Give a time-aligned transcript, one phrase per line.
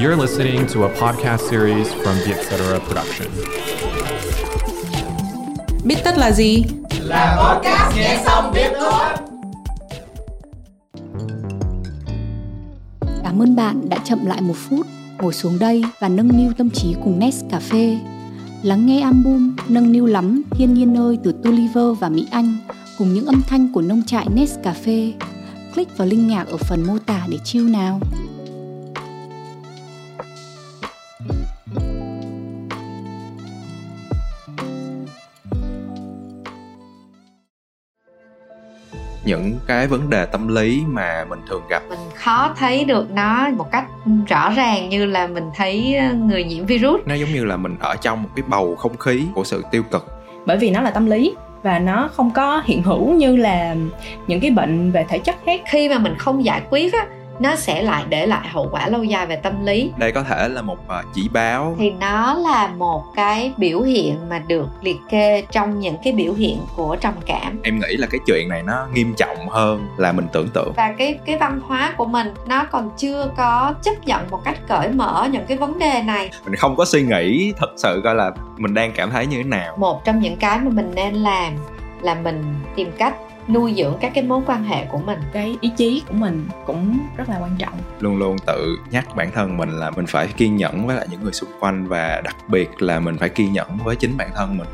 [0.00, 2.80] You're listening to a podcast series from the Etc.
[2.86, 3.28] Production.
[5.84, 6.64] Biết tất là gì?
[7.00, 9.08] Là podcast nghe xong biết thôi.
[13.24, 14.86] Cảm ơn bạn đã chậm lại một phút,
[15.18, 17.98] ngồi xuống đây và nâng niu tâm trí cùng Nescafe.
[18.62, 22.56] Lắng nghe album Nâng niu lắm thiên nhiên ơi từ Tulliver và Mỹ Anh
[22.98, 25.12] cùng những âm thanh của nông trại Nescafe.
[25.74, 28.00] Click vào link nhạc ở phần mô tả để chill nào.
[39.28, 41.82] Những cái vấn đề tâm lý mà mình thường gặp.
[41.88, 43.84] Mình khó thấy được nó một cách
[44.28, 47.00] rõ ràng như là mình thấy ờ, người nhiễm virus.
[47.06, 49.82] Nó giống như là mình ở trong một cái bầu không khí của sự tiêu
[49.90, 50.06] cực.
[50.46, 53.76] Bởi vì nó là tâm lý và nó không có hiện hữu như là
[54.26, 55.60] những cái bệnh về thể chất khác.
[55.70, 57.06] Khi mà mình không giải quyết á
[57.38, 59.90] nó sẽ lại để lại hậu quả lâu dài về tâm lý.
[59.96, 61.76] Đây có thể là một ờ, chỉ báo.
[61.78, 66.32] Thì nó là một cái biểu hiện mà được liệt kê trong những cái biểu
[66.32, 67.60] hiện của trầm cảm.
[67.64, 70.72] Em nghĩ là cái chuyện này nó nghiêm trọng hơn là mình tưởng tượng.
[70.76, 74.58] Và cái cái văn hóa của mình nó còn chưa có chấp nhận một cách
[74.68, 76.30] cởi mở những cái vấn đề này.
[76.44, 79.44] Mình không có suy nghĩ thật sự coi là mình đang cảm thấy như thế
[79.44, 79.76] nào.
[79.76, 81.52] Một trong những cái mà mình nên làm
[82.00, 82.44] là mình
[82.76, 83.14] tìm cách
[83.48, 85.18] nuôi dưỡng các cái mối quan hệ của mình.
[85.32, 87.74] Cái ý chí của mình cũng rất là quan trọng.
[88.00, 91.22] Luôn luôn tự nhắc bản thân mình là mình phải kiên nhẫn với lại những
[91.22, 94.58] người xung quanh và đặc biệt là mình phải kiên nhẫn với chính bản thân
[94.58, 94.68] mình.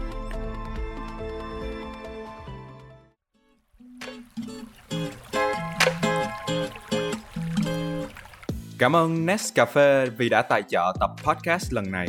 [8.79, 12.09] Cảm ơn Nescafe vì đã tài trợ tập podcast lần này.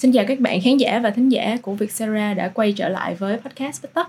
[0.00, 3.14] Xin chào các bạn khán giả và thính giả của Vietcetera đã quay trở lại
[3.14, 4.08] với podcast Bích Tất.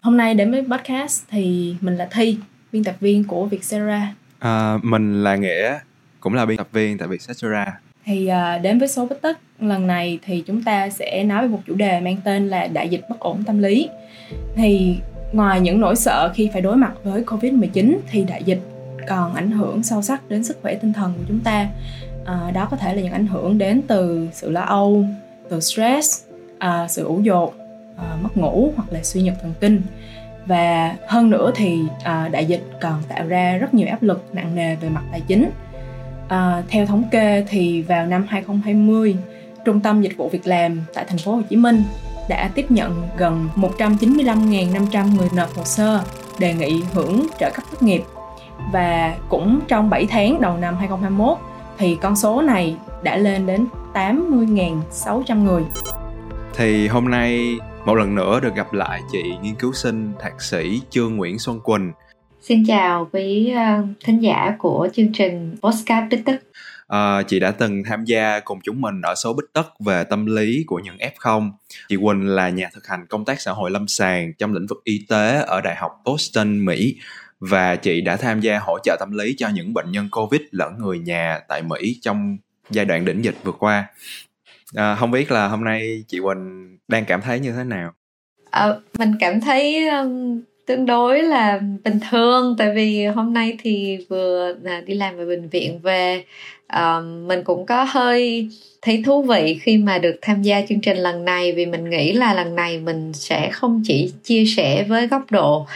[0.00, 2.38] Hôm nay đến với podcast thì mình là Thi,
[2.72, 4.14] biên tập viên của Vietcetera.
[4.38, 5.78] À, mình là Nghĩa,
[6.20, 7.80] cũng là biên tập viên tại Vietcetera.
[8.04, 11.48] Thì uh, đến với số Bích Tất lần này thì chúng ta sẽ nói về
[11.48, 13.88] một chủ đề mang tên là đại dịch bất ổn tâm lý.
[14.54, 14.96] Thì
[15.32, 18.60] ngoài những nỗi sợ khi phải đối mặt với Covid-19 thì đại dịch
[19.08, 21.66] còn ảnh hưởng sâu sắc đến sức khỏe tinh thần của chúng ta.
[22.26, 25.04] À, đó có thể là những ảnh hưởng đến từ sự lo âu,
[25.48, 26.24] từ stress
[26.58, 27.54] à, sự ủ dột
[27.96, 29.82] à, mất ngủ hoặc là suy nhược thần kinh.
[30.46, 34.54] Và hơn nữa thì à, đại dịch còn tạo ra rất nhiều áp lực nặng
[34.54, 35.50] nề về mặt tài chính.
[36.28, 39.16] À, theo thống kê thì vào năm 2020
[39.64, 41.82] trung tâm dịch vụ việc làm tại thành phố Hồ Chí Minh
[42.28, 46.00] đã tiếp nhận gần 195.500 người nộp hồ sơ
[46.38, 48.02] đề nghị hưởng trợ cấp thất nghiệp.
[48.72, 51.38] Và cũng trong 7 tháng đầu năm 2021
[51.78, 55.62] thì con số này đã lên đến 80.600 người.
[56.54, 60.80] Thì hôm nay một lần nữa được gặp lại chị nghiên cứu sinh thạc sĩ
[60.90, 61.92] Trương Nguyễn Xuân Quỳnh.
[62.40, 66.36] Xin chào quý uh, thính giả của chương trình Postcard Bích Tất.
[66.88, 70.26] À, chị đã từng tham gia cùng chúng mình ở số Bích Tất về tâm
[70.26, 71.50] lý của những F0.
[71.88, 74.78] Chị Quỳnh là nhà thực hành công tác xã hội lâm sàng trong lĩnh vực
[74.84, 76.96] y tế ở Đại học Boston, Mỹ
[77.40, 80.78] và chị đã tham gia hỗ trợ tâm lý cho những bệnh nhân Covid lẫn
[80.78, 82.36] người nhà tại Mỹ trong
[82.70, 83.86] giai đoạn đỉnh dịch vừa qua.
[84.74, 87.92] À, không biết là hôm nay chị Quỳnh đang cảm thấy như thế nào?
[88.50, 88.68] À,
[88.98, 94.54] mình cảm thấy um, tương đối là bình thường tại vì hôm nay thì vừa
[94.64, 96.24] à, đi làm ở bệnh viện về
[96.72, 98.48] um, mình cũng có hơi
[98.82, 102.12] thấy thú vị khi mà được tham gia chương trình lần này vì mình nghĩ
[102.12, 105.66] là lần này mình sẽ không chỉ chia sẻ với góc độ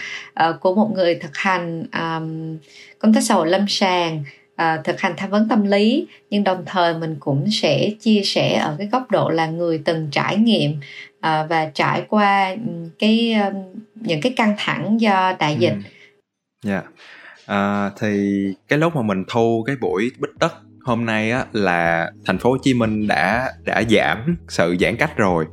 [0.49, 2.57] uh, của một người thực hành um,
[2.99, 4.25] công tác xã hội lâm sàng
[4.61, 8.59] à, thực hành tham vấn tâm lý nhưng đồng thời mình cũng sẽ chia sẻ
[8.59, 10.77] ở cái góc độ là người từng trải nghiệm
[11.21, 12.57] à, và trải qua
[12.99, 13.37] cái
[13.95, 15.77] những cái căng thẳng do đại dịch.
[16.65, 16.73] Dạ.
[16.73, 16.85] Yeah.
[17.47, 22.11] À, thì cái lúc mà mình thu cái buổi bích tất hôm nay á là
[22.27, 25.47] thành phố Hồ Chí Minh đã đã giảm sự giãn cách rồi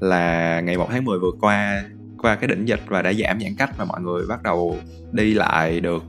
[0.00, 1.84] là ngày 1 tháng 10 vừa qua
[2.18, 4.76] qua cái đỉnh dịch và đã giảm giãn cách và mọi người bắt đầu
[5.12, 6.04] đi lại được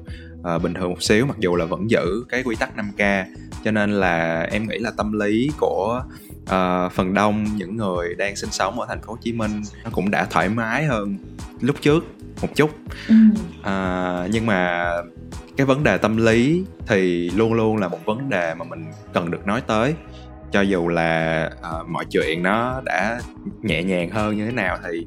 [0.56, 3.26] uh, bình thường một xíu mặc dù là vẫn giữ cái quy tắc 5K
[3.64, 6.04] cho nên là em nghĩ là tâm lý của
[6.44, 9.90] uh, phần đông những người đang sinh sống ở thành phố Hồ Chí Minh nó
[9.94, 11.18] cũng đã thoải mái hơn
[11.62, 12.06] lúc trước
[12.42, 12.70] một chút.
[13.60, 14.92] Uh, nhưng mà
[15.58, 19.32] cái vấn đề tâm lý thì luôn luôn là một vấn đề mà mình cần
[19.32, 19.94] được nói tới.
[20.52, 23.20] Cho dù là uh, mọi chuyện nó đã
[23.62, 25.06] nhẹ nhàng hơn như thế nào thì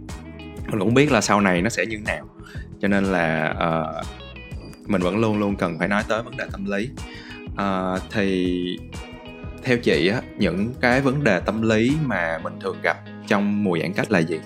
[0.71, 2.29] mình cũng biết là sau này nó sẽ như thế nào.
[2.81, 4.07] Cho nên là uh,
[4.87, 6.89] mình vẫn luôn luôn cần phải nói tới vấn đề tâm lý.
[7.57, 8.79] À, thì
[9.63, 12.97] theo chị á những cái vấn đề tâm lý mà mình thường gặp
[13.27, 14.41] trong mùa giãn cách là gì?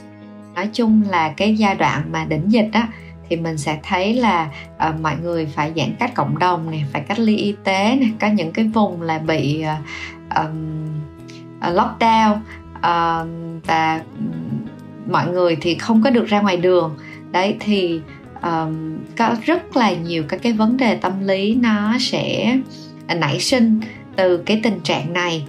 [0.55, 2.89] Nói chung là cái giai đoạn mà đỉnh dịch á
[3.29, 4.51] thì mình sẽ thấy là
[4.89, 8.13] uh, mọi người phải giãn cách cộng đồng này phải cách ly y tế này
[8.21, 10.87] có những cái vùng là bị uh, um,
[11.61, 12.37] lockdown
[12.77, 13.29] uh,
[13.67, 14.03] và
[15.11, 16.97] mọi người thì không có được ra ngoài đường.
[17.31, 18.01] Đấy thì
[18.43, 22.57] um, có rất là nhiều các cái vấn đề tâm lý nó sẽ
[23.07, 23.81] à, nảy sinh
[24.17, 25.45] từ cái tình trạng này.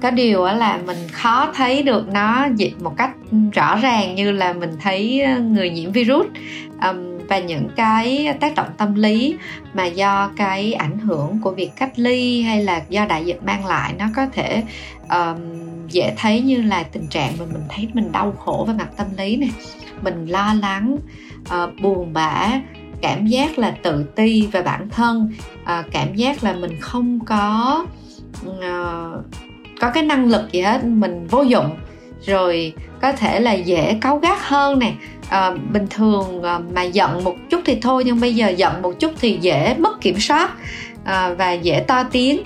[0.00, 4.32] Có điều là mình khó thấy được nó dịch một cách ừ, rõ ràng như
[4.32, 6.26] là mình thấy ờ, người nhiễm virus.
[6.88, 9.36] Um, và những cái tác động tâm lý
[9.74, 13.66] mà do cái ảnh hưởng của việc cách ly hay là do đại dịch mang
[13.66, 14.62] lại nó có thể
[15.10, 15.38] um,
[15.88, 19.06] dễ thấy như là tình trạng mà mình thấy mình đau khổ về mặt tâm
[19.16, 19.50] lý này
[20.02, 20.96] mình lo lắng
[21.48, 22.50] uh, buồn bã
[23.02, 25.32] cảm giác là tự ti về bản thân
[25.62, 27.86] uh, cảm giác là mình không có
[28.48, 29.24] uh,
[29.80, 31.70] có cái năng lực gì hết mình vô dụng.
[32.26, 34.92] Rồi có thể là dễ cáu gắt hơn nè.
[35.28, 36.42] À, bình thường
[36.74, 40.00] mà giận một chút thì thôi nhưng bây giờ giận một chút thì dễ mất
[40.00, 40.50] kiểm soát
[41.04, 42.42] à, và dễ to tiếng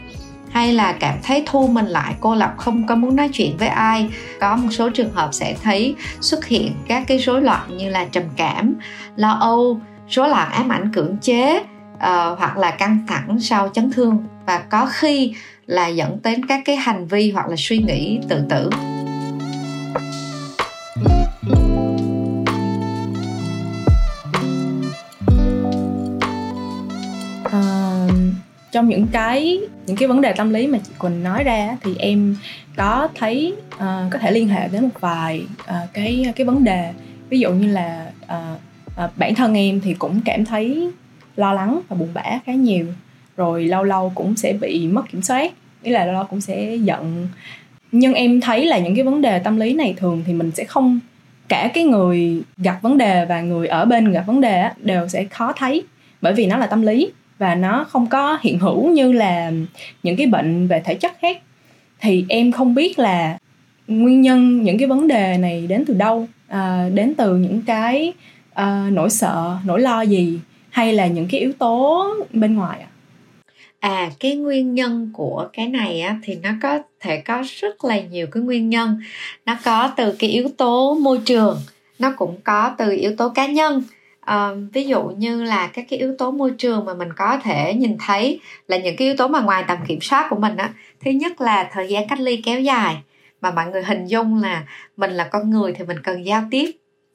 [0.59, 3.69] hay là cảm thấy thu mình lại cô lập không có muốn nói chuyện với
[3.69, 4.11] ai.
[4.41, 8.05] Có một số trường hợp sẽ thấy xuất hiện các cái rối loạn như là
[8.05, 8.75] trầm cảm
[9.17, 13.91] lo âu rối loạn ám ảnh cưỡng chế uh, hoặc là căng thẳng sau chấn
[13.93, 14.25] thương.
[14.47, 15.35] Và có khi
[15.67, 18.71] là dẫn đến các cái hành vi hoặc là suy nghĩ tự tử.
[28.79, 31.97] Trong những cái những cái vấn đề tâm lý mà chị Quỳnh nói ra thì
[31.99, 32.37] em
[32.77, 33.81] có thấy uh,
[34.11, 36.91] có thể liên hệ đến một vài uh, cái cái vấn đề.
[37.29, 38.61] Ví dụ như là uh,
[39.05, 40.91] uh, bản thân em thì cũng cảm thấy
[41.37, 42.87] lo lắng và buồn bã khá nhiều
[43.37, 45.53] rồi lâu lâu cũng sẽ bị mất kiểm soát
[45.83, 47.29] ý là lâu lâu cũng sẽ giận.
[47.93, 50.65] Nhưng em thấy là những cái vấn đề tâm lý này thường thì mình sẽ
[50.65, 51.01] không
[51.49, 55.25] cả cái người gặp vấn đề và người ở bên gặp vấn đề đều sẽ
[55.25, 55.83] khó thấy
[56.21, 59.53] bởi vì nó là tâm lý và nó không có hiện hữu như là
[60.03, 61.39] những cái bệnh về thể chất khác.
[62.01, 63.39] Thì em không biết là
[63.89, 68.13] nguyên nhân những cái vấn đề này đến từ đâu à, đến từ những cái
[68.55, 70.39] à, nỗi sợ nỗi lo gì
[70.71, 72.89] hay là những cái yếu tố bên ngoài ạ?
[73.81, 78.01] À cái nguyên nhân của cái này á thì nó có thể có rất là
[78.01, 79.01] nhiều cái nguyên nhân.
[79.47, 81.59] Nó có từ cái yếu tố môi trường
[81.99, 83.83] nó cũng có từ yếu tố cá nhân
[84.29, 87.75] à, ví dụ như là các cái yếu tố môi trường mà mình có thể
[87.75, 90.71] nhìn thấy là những cái yếu tố mà ngoài tầm kiểm soát của mình á.
[91.05, 92.97] Thứ nhất là thời gian cách ly kéo dài
[93.41, 94.63] mà mọi người hình dung là
[94.97, 96.71] mình là con người thì mình cần giao tiếp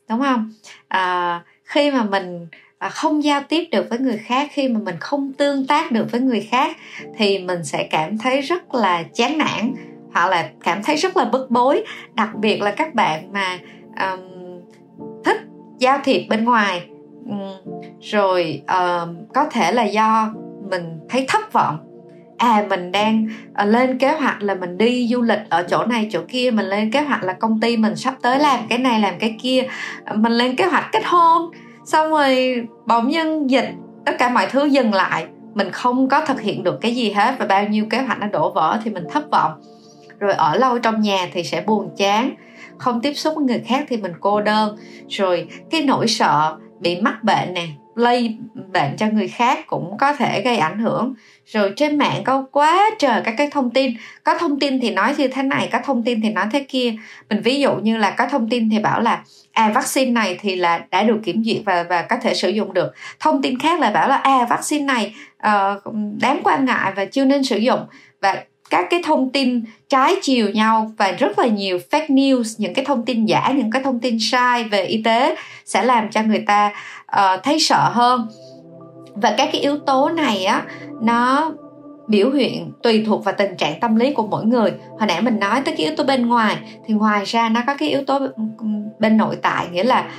[0.10, 0.52] đúng không?
[0.88, 4.96] À, khi mà mình à, không giao tiếp được với người khác khi mà mình
[5.00, 6.78] không tương tác được với người khác
[7.18, 9.74] thì mình sẽ cảm thấy rất là chán nản
[10.14, 11.84] hoặc là cảm thấy rất là bức bối.
[12.14, 13.60] Đặc biệt là các bạn mà
[14.00, 14.20] um,
[15.24, 15.38] thích
[15.80, 16.88] giao thiệp bên ngoài
[17.26, 20.34] um, rồi uh, có thể là do
[20.70, 21.78] mình thấy thất vọng.
[22.38, 23.28] À mình đang
[23.64, 26.66] uh, lên kế hoạch là mình đi du lịch ở chỗ này chỗ kia mình
[26.66, 29.64] lên kế hoạch là công ty mình sắp tới làm cái này làm cái kia.
[30.06, 31.52] Ờ, mình lên kế hoạch kết hôn.
[31.86, 33.70] Xong rồi bỗng nhân dịch
[34.06, 35.26] tất cả mọi thứ dừng lại.
[35.54, 38.28] Mình không có thực hiện được cái gì hết và bao nhiêu kế hoạch nó
[38.28, 39.52] đổ vỡ thì mình thất vọng.
[40.20, 42.36] Rồi ở lâu trong nhà thì sẽ buồn chán.
[42.78, 44.78] Không tiếp xúc với người khác thì mình cô đơn.
[45.10, 48.38] Rồi cái nỗi sợ bị mắc bệnh nè lây
[48.74, 51.14] bệnh cho người khác cũng có thể gây ảnh hưởng.
[51.46, 53.94] Rồi trên mạng có quá trời các cái thông tin
[54.24, 56.94] có thông tin thì nói như thế này có thông tin thì nói thế kia.
[57.30, 60.56] Mình ví dụ như là có thông tin thì bảo là à vaccine này thì
[60.56, 62.94] là đã được kiểm duyệt và và có thể sử dụng được.
[63.20, 65.16] Thông tin khác là bảo là à vaccine này
[65.48, 67.80] uh, đáng quan ngại và chưa nên sử dụng.
[68.22, 72.74] Và các cái thông tin trái chiều nhau và rất là nhiều fake news những
[72.74, 76.22] cái thông tin giả những cái thông tin sai về y tế sẽ làm cho
[76.22, 76.72] người ta
[77.18, 78.28] uh, thấy sợ hơn.
[79.16, 80.64] Và các cái yếu tố này á
[81.02, 81.52] nó
[82.08, 84.72] biểu hiện tùy thuộc vào tình trạng tâm lý của mỗi người.
[85.00, 87.76] Hồi nãy mình nói tới cái yếu tố bên ngoài thì ngoài ra nó có
[87.78, 88.20] cái yếu tố
[89.00, 90.10] bên nội tại nghĩa là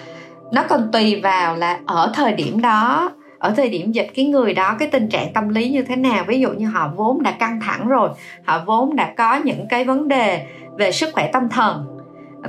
[0.53, 3.11] nó còn tùy vào là ở thời điểm đó
[3.45, 6.25] ở thời điểm dịch cái người đó cái tình trạng tâm lý như thế nào?
[6.29, 8.09] Ví dụ như họ vốn đã căng thẳng rồi
[8.45, 10.47] họ vốn đã có những cái vấn đề
[10.79, 11.85] về sức khỏe tâm thần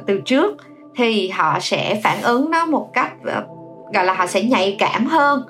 [0.07, 0.57] từ trước
[0.95, 3.45] thì họ sẽ phản ứng nó một cách ờ,
[3.93, 5.41] gọi là họ sẽ nhạy cảm hơn.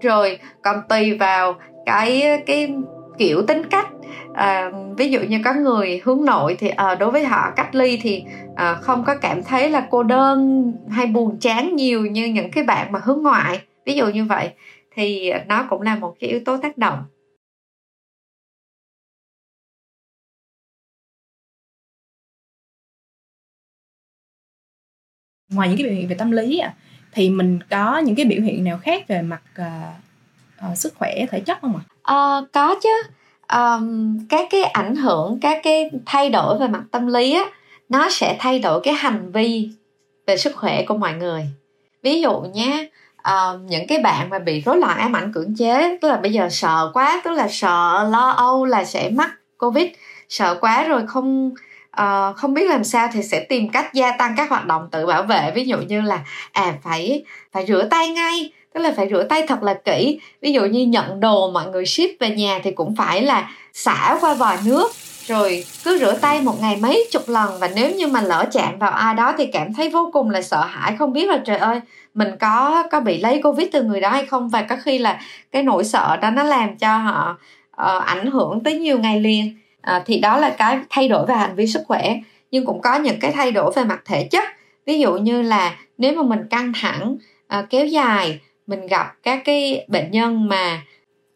[0.00, 1.54] Rồi còn tùy vào
[1.86, 2.74] cái cái
[3.18, 3.86] kiểu tính cách
[4.34, 7.98] à, ví dụ như có người hướng nội thì à, đối với họ cách ly
[8.02, 8.24] thì
[8.54, 12.64] à, không có cảm thấy là cô đơn hay buồn chán nhiều như những cái
[12.64, 14.50] bạn mà hướng ngoại ví dụ như vậy
[14.96, 17.04] thì nó cũng là một cái yếu tố tác động
[25.52, 26.60] ngoài những cái biểu hiện về tâm lý
[27.12, 31.26] thì mình có những cái biểu hiện nào khác về mặt uh, uh, sức khỏe
[31.30, 31.82] thể chất không ạ?
[32.02, 32.40] À?
[32.52, 33.02] Có chứ.
[33.52, 37.44] Um, các cái ảnh hưởng, các cái thay đổi về mặt tâm lý á,
[37.88, 39.70] nó sẽ thay đổi cái hành vi
[40.26, 41.46] về sức khỏe của mọi người.
[42.02, 42.88] Ví dụ nhé,
[43.30, 46.32] uh, những cái bạn mà bị rối loạn ám ảnh cưỡng chế, tức là bây
[46.32, 49.86] giờ sợ quá, tức là sợ lo âu là sẽ mắc covid,
[50.28, 51.50] sợ quá rồi không
[52.02, 55.06] uh, không biết làm sao thì sẽ tìm cách gia tăng các hoạt động tự
[55.06, 55.52] bảo vệ.
[55.54, 56.20] Ví dụ như là
[56.52, 60.20] à phải phải rửa tay ngay tức là phải rửa tay thật là kỹ.
[60.42, 64.18] Ví dụ như nhận đồ mọi người ship về nhà thì cũng phải là xả
[64.20, 64.92] qua vòi nước
[65.26, 67.58] rồi cứ rửa tay một ngày mấy chục lần.
[67.58, 70.42] Và nếu như mà lỡ chạm vào ai đó thì cảm thấy vô cùng là
[70.42, 71.80] sợ hãi không biết là trời ơi
[72.16, 74.48] mình có có bị lấy covid từ người đó hay không?
[74.48, 75.20] Và có khi là
[75.52, 77.38] cái nỗi sợ đó nó làm cho họ
[77.82, 79.58] uh, ảnh hưởng tới nhiều ngày liền.
[79.96, 82.16] Uh, thì đó là cái thay đổi về hành vi sức khỏe.
[82.50, 84.44] Nhưng cũng có những cái thay đổi về mặt thể chất.
[84.86, 87.16] Ví dụ như là nếu mà mình căng thẳng
[87.58, 90.82] uh, kéo dài mình gặp các cái bệnh nhân mà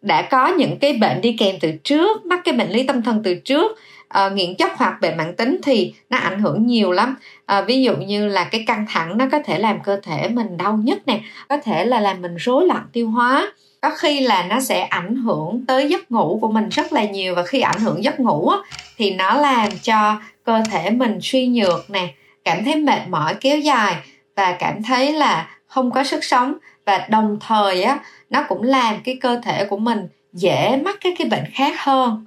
[0.03, 3.23] đã có những cái bệnh đi kèm từ trước mắc cái bệnh lý tâm thần
[3.25, 3.79] từ trước
[4.19, 7.17] uh, nghiện chất hoặc bệnh mãn tính thì nó ảnh hưởng nhiều lắm.
[7.59, 10.57] Uh, ví dụ như là cái căng thẳng nó có thể làm cơ thể mình
[10.57, 13.53] đau nhất nè có thể là làm mình rối loạn tiêu hóa.
[13.81, 17.35] Có khi là nó sẽ ảnh hưởng tới giấc ngủ của mình rất là nhiều
[17.35, 18.59] và khi ảnh hưởng giấc ngủ á,
[18.97, 22.15] thì nó làm cho cơ thể mình suy nhược nè
[22.45, 23.97] cảm thấy mệt mỏi kéo dài
[24.37, 26.55] và cảm thấy là không có sức sống.
[26.87, 27.99] Và đồng thời á
[28.31, 32.25] nó cũng làm cái cơ thể của mình dễ mắc các cái bệnh khác hơn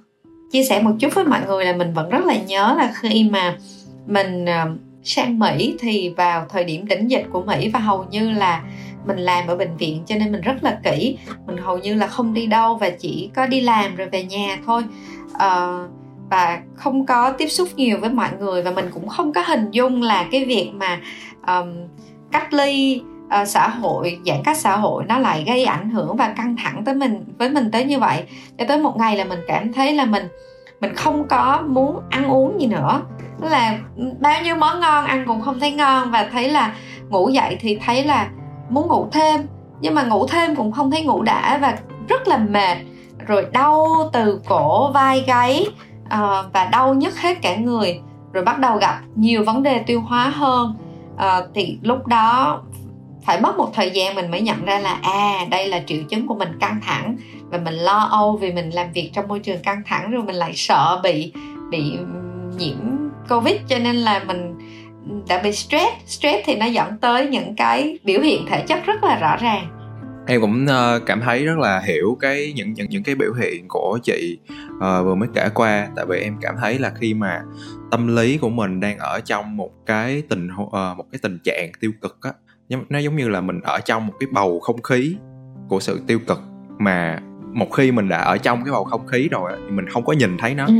[0.50, 3.28] chia sẻ một chút với mọi người là mình vẫn rất là nhớ là khi
[3.32, 3.56] mà
[4.06, 4.66] mình à,
[5.02, 8.62] sang Mỹ thì vào thời điểm đỉnh dịch của Mỹ và hầu như là
[9.06, 11.18] mình làm ở bệnh viện cho nên mình rất là kỹ.
[11.46, 14.58] Mình hầu như là không đi đâu và chỉ có đi làm rồi về nhà
[14.66, 14.84] thôi.
[15.38, 15.78] À,
[16.30, 19.70] và không có tiếp xúc nhiều với mọi người và mình cũng không có hình
[19.70, 21.00] dung là cái việc mà
[21.46, 21.68] um,
[22.32, 23.02] cách ly
[23.42, 26.84] uh, xã hội giãn cách xã hội nó lại gây ảnh hưởng và căng thẳng
[26.84, 28.24] tới mình với mình tới như vậy.
[28.58, 30.28] Cho tới một ngày là mình cảm thấy là mình
[30.80, 33.00] mình không có muốn ăn uống gì nữa.
[33.40, 36.74] Tức là ừ, bao nhiêu món ngon ăn cũng không thấy ngon và thấy là
[37.08, 38.28] ngủ dậy thì thấy là
[38.68, 39.46] muốn ngủ thêm.
[39.80, 42.76] Nhưng mà ngủ thêm cũng không thấy ngủ đã và rất là mệt
[43.26, 45.66] rồi đau từ cổ vai gáy
[46.04, 48.00] uh, và đau nhức hết cả người.
[48.32, 50.74] Rồi bắt đầu gặp nhiều vấn đề tiêu hóa hơn.
[51.14, 52.60] Uh, thì lúc đó
[53.26, 56.26] phải mất một thời gian mình mới nhận ra là à đây là triệu chứng
[56.26, 57.16] của mình căng thẳng
[57.50, 60.34] và mình lo âu vì mình làm việc trong môi trường căng thẳng rồi mình
[60.34, 61.32] lại sợ bị
[61.70, 61.98] bị
[62.58, 62.76] nhiễm
[63.28, 63.56] covid.
[63.68, 64.54] Cho nên là mình
[65.28, 65.92] đã bị stress.
[66.06, 69.66] Stress thì nó dẫn tới những cái biểu hiện thể chất rất là rõ ràng.
[70.26, 73.64] Em cũng uh, cảm thấy rất là hiểu cái những những những cái biểu hiện
[73.68, 74.38] của chị
[74.76, 75.88] uh, vừa mới kể qua.
[75.96, 77.40] Tại vì em cảm thấy là khi mà
[77.90, 81.72] tâm lý của mình đang ở trong một cái tình uh, một cái tình trạng
[81.80, 82.30] tiêu cực á
[82.68, 85.16] nó giống như là mình ở trong một cái bầu không khí
[85.68, 86.40] của sự tiêu cực.
[86.78, 87.20] Mà
[87.52, 90.12] một khi mình đã ở trong cái bầu không khí rồi thì mình không có
[90.12, 90.66] nhìn thấy nó.
[90.66, 90.72] Ừ.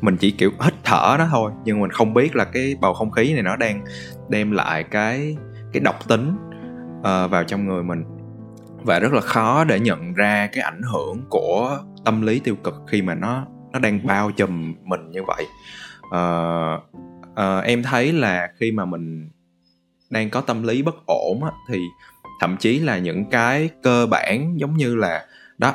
[0.00, 3.10] mình chỉ kiểu hít thở nó thôi nhưng mình không biết là cái bầu không
[3.10, 3.84] khí này nó đang
[4.28, 5.36] đem lại cái
[5.72, 6.36] cái độc tính
[6.98, 8.04] uh, vào trong người mình.
[8.84, 12.74] Và rất là khó để nhận ra cái ảnh hưởng của tâm lý tiêu cực
[12.86, 15.46] khi mà nó nó đang bao trùm mình như vậy.
[16.06, 16.82] Uh,
[17.30, 19.30] uh, em thấy là khi mà mình
[20.10, 21.78] đang có tâm lý bất ổn á, thì
[22.40, 25.26] thậm chí là những cái cơ bản giống như là
[25.58, 25.74] đó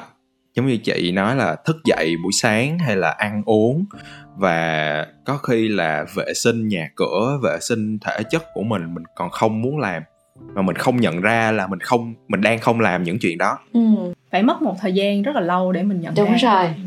[0.56, 3.86] giống như chị nói là thức dậy buổi sáng hay là ăn uống
[4.38, 9.04] và có khi là vệ sinh nhà cửa vệ sinh thể chất của mình mình
[9.16, 10.04] còn không muốn làm
[10.54, 13.60] mà mình không nhận ra là mình không mình đang không làm những chuyện đó
[13.74, 13.80] ừ.
[14.32, 16.84] phải mất một thời gian rất là lâu để mình nhận đúng ra rồi ừ.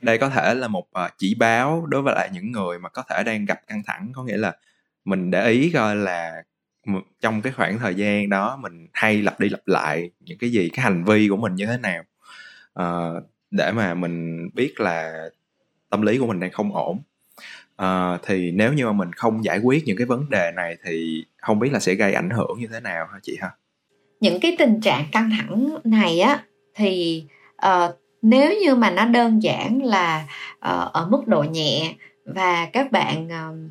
[0.00, 3.02] đây có thể là một uh, chỉ báo đối với lại những người mà có
[3.10, 4.52] thể đang gặp căng thẳng có nghĩa là
[5.04, 6.42] mình để ý coi là
[7.20, 10.68] trong cái khoảng thời gian đó mình hay lặp đi lặp lại những cái gì
[10.68, 12.02] cái hành vi của mình như thế nào.
[12.80, 15.28] Uh, để mà mình biết là
[15.90, 17.02] tâm lý của mình đang không ổn.
[17.82, 21.24] Uh, thì nếu như mà mình không giải quyết những cái vấn đề này thì
[21.36, 23.50] không biết là sẽ gây ảnh hưởng như thế nào hả chị ha?
[24.20, 26.42] Những cái tình trạng căng thẳng này á
[26.74, 27.24] thì
[27.66, 30.24] uh, nếu như mà nó đơn giản là
[30.54, 33.70] uh, ở mức độ nhẹ và các bạn uh,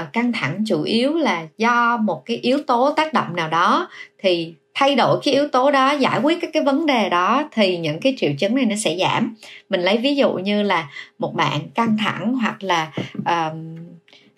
[0.00, 3.88] uh, căng thẳng chủ yếu là do một cái yếu tố tác động nào đó.
[4.18, 7.76] Thì thay đổi cái yếu tố đó giải quyết các cái vấn đề đó thì
[7.76, 9.34] những cái triệu chứng này nó sẽ giảm.
[9.68, 13.56] Mình lấy ví dụ như là một bạn căng thẳng hoặc là uh,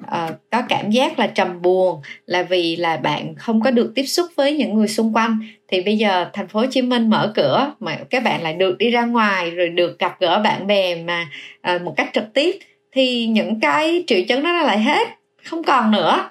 [0.03, 4.05] uh, có cảm giác là trầm buồn là vì là bạn không có được tiếp
[4.07, 5.39] xúc với những người xung quanh.
[5.69, 8.79] Thì bây giờ thành phố Hồ Chí Minh mở cửa mà các bạn lại được
[8.79, 11.29] đi ra ngoài rồi được gặp gỡ bạn bè mà
[11.75, 12.59] uh, một cách trực tiếp
[12.93, 15.09] thì những cái triệu chứng đó nó lại hết
[15.47, 16.31] không còn nữa.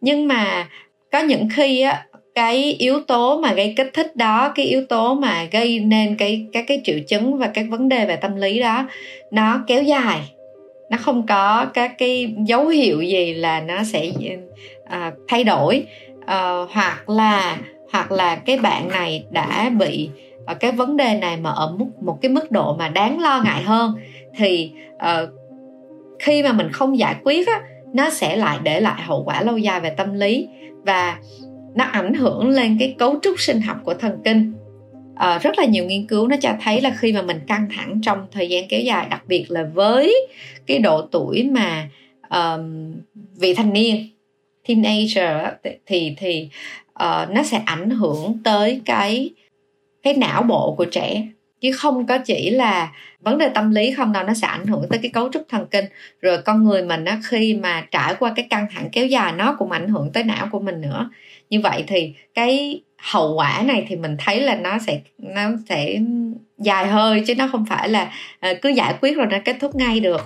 [0.00, 0.68] Nhưng mà
[1.12, 5.14] có những khi á cái yếu tố mà gây kích thích đó cái yếu tố
[5.14, 8.58] mà gây nên cái các cái triệu chứng và các vấn đề về tâm lý
[8.58, 8.88] đó
[9.30, 10.20] nó kéo dài.
[10.90, 15.86] Nó không có các cái dấu hiệu gì là nó sẽ uh, thay đổi.
[16.18, 17.58] Uh, hoặc là
[17.92, 20.10] hoặc là cái bạn này đã bị
[20.50, 23.42] uh, cái vấn đề này mà ở mức một cái mức độ mà đáng lo
[23.44, 23.94] ngại hơn
[24.36, 25.28] thì uh,
[26.18, 27.60] khi mà mình không giải quyết á
[27.94, 30.48] nó sẽ lại để lại hậu quả lâu dài về tâm lý
[30.82, 31.18] và
[31.74, 34.52] nó ảnh hưởng lên cái cấu trúc sinh học của thần kinh.
[35.16, 38.00] À, rất là nhiều nghiên cứu nó cho thấy là khi mà mình căng thẳng
[38.02, 40.26] trong thời gian kéo dài đặc biệt là với
[40.66, 41.88] cái độ tuổi mà
[42.30, 42.92] um,
[43.36, 44.08] vị thanh niên
[44.68, 45.46] teenager
[45.86, 46.48] thì thì
[46.90, 49.30] uh, nó sẽ ảnh hưởng tới cái
[50.02, 51.22] cái não bộ của trẻ
[51.60, 54.86] chứ không có chỉ là vấn đề tâm lý không đâu, nó sẽ ảnh hưởng
[54.90, 55.84] tới cái cấu trúc thần kinh.
[56.20, 59.54] Rồi con người mình á, khi mà trải qua cái căng thẳng kéo dài, nó
[59.58, 61.10] cũng ảnh hưởng tới não của mình nữa.
[61.50, 65.98] Như vậy thì cái hậu quả này thì mình thấy là nó sẽ nó sẽ
[66.58, 68.10] dài hơi, chứ nó không phải là
[68.40, 70.20] ờ, cứ giải quyết rồi nó kết thúc ngay được.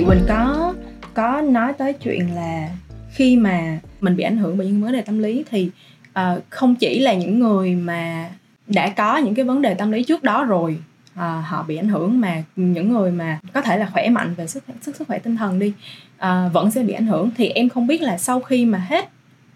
[0.00, 0.74] Chị Quỳnh có
[1.14, 2.68] có nói tới chuyện là
[3.10, 5.70] khi mà mình bị ảnh hưởng bởi những vấn đề tâm lý thì
[6.08, 8.30] uh, không chỉ là những người mà
[8.66, 10.76] đã có những cái vấn đề tâm lý trước đó rồi
[11.14, 14.46] à, họ bị ảnh hưởng mà những người mà có thể là khỏe mạnh về
[14.46, 15.72] sức sức sức khỏe tinh thần đi
[16.18, 17.30] à, vẫn sẽ bị ảnh hưởng.
[17.36, 19.08] Thì em không biết là sau khi mà hết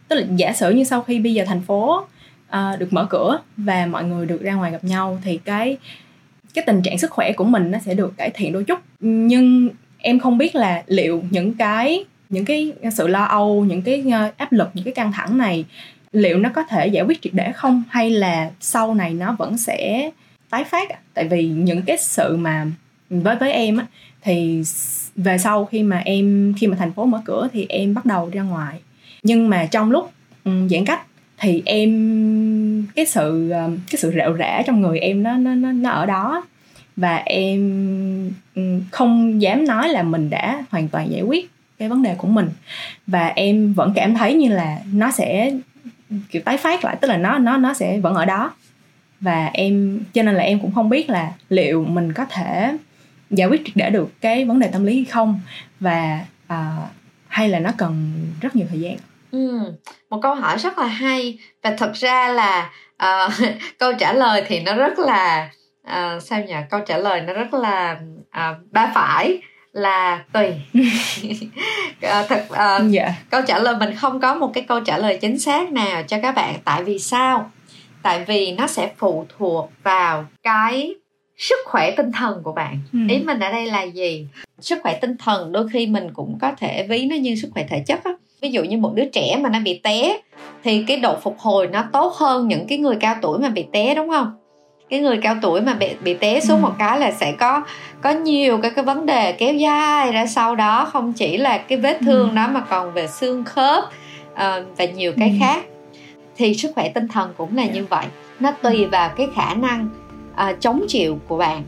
[0.08, 2.06] tức là giả sử như sau khi bây giờ thành phố
[2.48, 5.76] à, được mở cửa và mọi người được ra ngoài gặp nhau thì cái
[6.54, 8.78] cái tình trạng sức khỏe của mình nó sẽ được cải thiện đôi chút.
[9.00, 9.68] Nhưng
[10.04, 14.32] em không biết là liệu những cái những cái sự lo âu những cái ờ,
[14.37, 15.64] áp lực những cái căng thẳng này
[16.12, 17.82] liệu nó có thể giải quyết triệt để không?
[17.88, 20.11] Hay là sau này nó vẫn sẽ
[20.50, 20.99] tái phát à?
[21.14, 22.66] tại vì những cái sự mà
[23.11, 23.87] với với em á
[24.23, 24.62] thì
[25.16, 28.31] về sau khi mà em khi mà thành phố mở cửa thì em bắt đầu
[28.33, 28.81] ra ngoài.
[29.22, 30.11] Nhưng mà trong lúc
[30.44, 31.00] ừ, giãn cách
[31.38, 35.72] thì em cái sự ờ, cái sự rệu rã trong người em nó nó nó,
[35.72, 36.44] nó ở đó
[36.96, 37.61] và em
[38.90, 42.50] không dám nói là mình đã hoàn toàn giải quyết cái vấn đề của mình.
[43.07, 45.52] Và em vẫn cảm thấy như là nó sẽ
[46.30, 48.52] kiểu tái phát lại tức là nó nó nó sẽ vẫn ở đó.
[49.20, 52.76] Và em cho nên là em cũng không biết là liệu mình có thể
[53.30, 55.40] giải quyết để được cái vấn đề tâm lý hay không.
[55.80, 56.20] Và
[56.52, 56.88] uh,
[57.28, 58.96] hay là nó cần rất nhiều thời gian.
[59.30, 59.72] Ừ,
[60.11, 61.38] một câu hỏi rất là hay.
[61.62, 62.70] Và thật ra là
[63.04, 63.33] uh,
[63.78, 65.50] câu trả lời thì nó rất là
[65.87, 66.55] uh, sao nhỉ?
[66.70, 69.38] Câu trả lời nó rất là uh, ba phải
[69.73, 70.47] là tùy.
[70.47, 72.90] Uh, thật uh, yeah.
[72.90, 73.14] Dạ.
[73.31, 76.18] câu trả lời mình không có một cái câu trả lời chính xác nào cho
[76.23, 76.55] các bạn.
[76.64, 77.51] Tại vì sao?
[78.03, 80.94] Tại vì nó sẽ phụ thuộc vào cái
[81.37, 82.79] sức khỏe tinh thần của bạn.
[82.92, 82.99] Ừ.
[83.09, 84.27] ý mình ở đây là gì?
[84.61, 87.66] Sức khỏe tinh thần đôi khi mình cũng có thể ví nó như sức khỏe
[87.68, 88.11] thể chất á.
[88.40, 90.18] Ví dụ như một đứa trẻ mà nó bị té
[90.64, 93.64] thì cái độ phục hồi nó tốt hơn những cái người cao tuổi mà bị
[93.73, 94.33] té đúng không
[94.94, 96.62] cái người cao tuổi mà bị bị té xuống ừ.
[96.62, 97.62] một cái là sẽ có
[98.00, 100.85] có nhiều cái cái vấn đề kéo dài ra sau đó.
[100.92, 102.04] Không chỉ là cái vết ừ.
[102.04, 103.85] thương đó mà còn về xương khớp
[104.33, 104.38] uh,
[104.76, 105.35] và nhiều cái ừ.
[105.40, 105.64] khác.
[106.37, 108.07] Thì sức khỏe tinh thần cũng là như vậy.
[108.40, 109.88] Nó tùy vào cái khả năng
[110.33, 111.62] uh, chống chịu của bạn.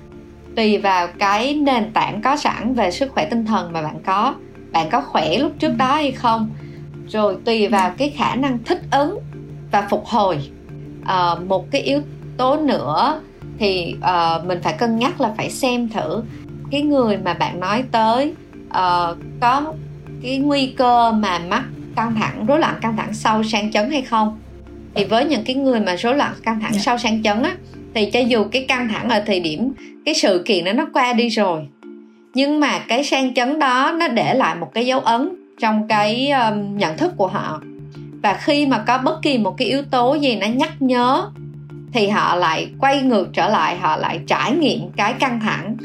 [0.56, 4.34] Tùy vào cái nền tảng có sẵn về sức khỏe tinh thần mà bạn có.
[4.72, 6.50] Bạn có khỏe lúc trước đó hay không?
[7.08, 9.18] Rồi tùy vào cái khả năng thích ứng
[9.72, 10.38] và phục hồi
[11.02, 12.00] uh, một cái yếu
[12.36, 13.20] tố nữa
[13.58, 16.22] thì uh, mình phải cân nhắc là phải xem thử
[16.70, 18.34] cái người mà bạn nói tới
[18.68, 19.72] uh, có
[20.22, 21.64] cái nguy cơ mà mắc
[21.96, 24.38] căng thẳng rối loạn căng thẳng sau sang chấn hay không
[24.94, 26.74] thì với những cái người mà rối loạn căng thẳng yeah.
[26.74, 26.80] Dạ.
[26.80, 27.56] sau sang chấn á
[27.94, 29.72] thì cho dù cái căng thẳng ở thời điểm
[30.04, 31.66] cái sự kiện đó nó qua đi rồi
[32.34, 35.28] nhưng mà cái sang chấn đó nó để lại một cái dấu ấn
[35.60, 37.60] trong cái um, nhận thức của họ
[38.22, 41.30] và khi mà có bất kỳ một cái yếu tố gì nó nhắc nhớ
[41.92, 45.76] thì họ lại quay ngược trở lại họ lại trải nghiệm cái căng thẳng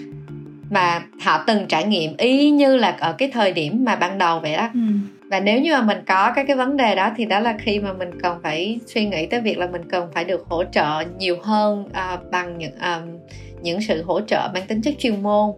[0.70, 4.40] mà họ từng trải nghiệm y như là ở cái thời điểm mà ban đầu
[4.40, 4.80] vậy đó ừ.
[5.30, 7.80] và nếu như mà mình có cái cái vấn đề đó thì đó là khi
[7.80, 11.04] mà mình cần phải suy nghĩ tới việc là mình cần phải được hỗ trợ
[11.18, 13.22] nhiều hơn uh, bằng những uh,
[13.62, 15.52] những sự hỗ trợ mang tính chất chuyên môn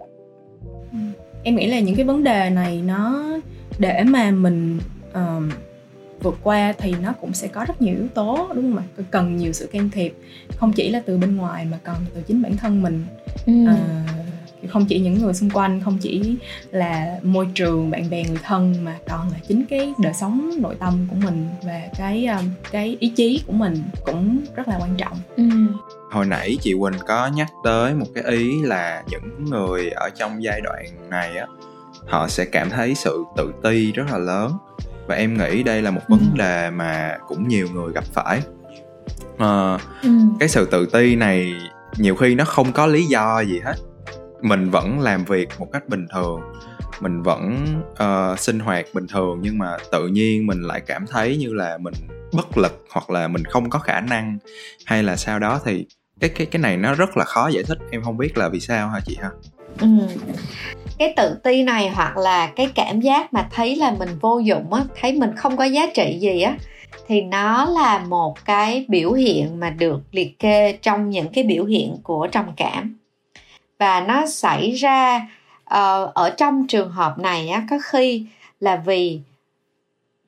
[0.92, 0.98] ừ.
[1.44, 3.24] em nghĩ là những cái vấn đề này nó
[3.78, 4.80] để mà mình
[5.12, 5.54] uh,
[6.24, 9.38] vượt qua thì nó cũng sẽ có rất nhiều yếu tố đúng không ạ cần
[9.38, 10.16] nhiều sự can thiệp
[10.58, 13.06] không chỉ là từ bên ngoài mà còn từ chính bản thân mình
[13.46, 13.54] ừ.
[13.68, 14.04] à,
[14.68, 16.36] không chỉ những người xung quanh không chỉ
[16.72, 20.76] là môi trường bạn bè người thân mà còn là chính cái đời sống nội
[20.80, 24.96] tâm của mình và cái um, cái ý chí của mình cũng rất là quan
[24.98, 25.44] trọng ừ.
[26.12, 30.44] hồi nãy chị quỳnh có nhắc tới một cái ý là những người ở trong
[30.44, 31.46] giai đoạn này á
[32.08, 34.52] họ sẽ cảm thấy sự tự ti rất là lớn
[35.08, 36.38] và em nghĩ đây là một vấn ừ.
[36.38, 38.42] đề mà cũng nhiều người gặp phải
[39.38, 40.10] à, ừ.
[40.39, 41.54] cái sự tự ti này
[41.98, 43.76] nhiều khi nó không có lý do gì hết
[44.42, 46.42] mình vẫn làm việc một cách bình thường
[47.00, 51.38] mình vẫn uh, sinh hoạt bình thường nhưng mà tự nhiên mình lại cảm thấy
[51.38, 51.94] như là mình
[52.34, 54.38] bất lực hoặc là mình không có khả năng
[54.86, 55.86] hay là sao đó thì
[56.20, 58.60] cái cái cái này nó rất là khó giải thích em không biết là vì
[58.60, 59.30] sao hả chị ha
[59.80, 59.88] ừ
[61.04, 64.74] cái tự ti này hoặc là cái cảm giác mà thấy là mình vô dụng
[64.74, 66.56] á thấy mình không có giá trị gì á
[67.08, 71.66] thì nó là một cái biểu hiện mà được liệt kê trong những cái biểu
[71.66, 72.98] hiện của trầm cảm.
[73.80, 75.16] Và nó xảy ra
[75.63, 78.26] uh, ở trong trường hợp này á có khi
[78.60, 79.20] là vì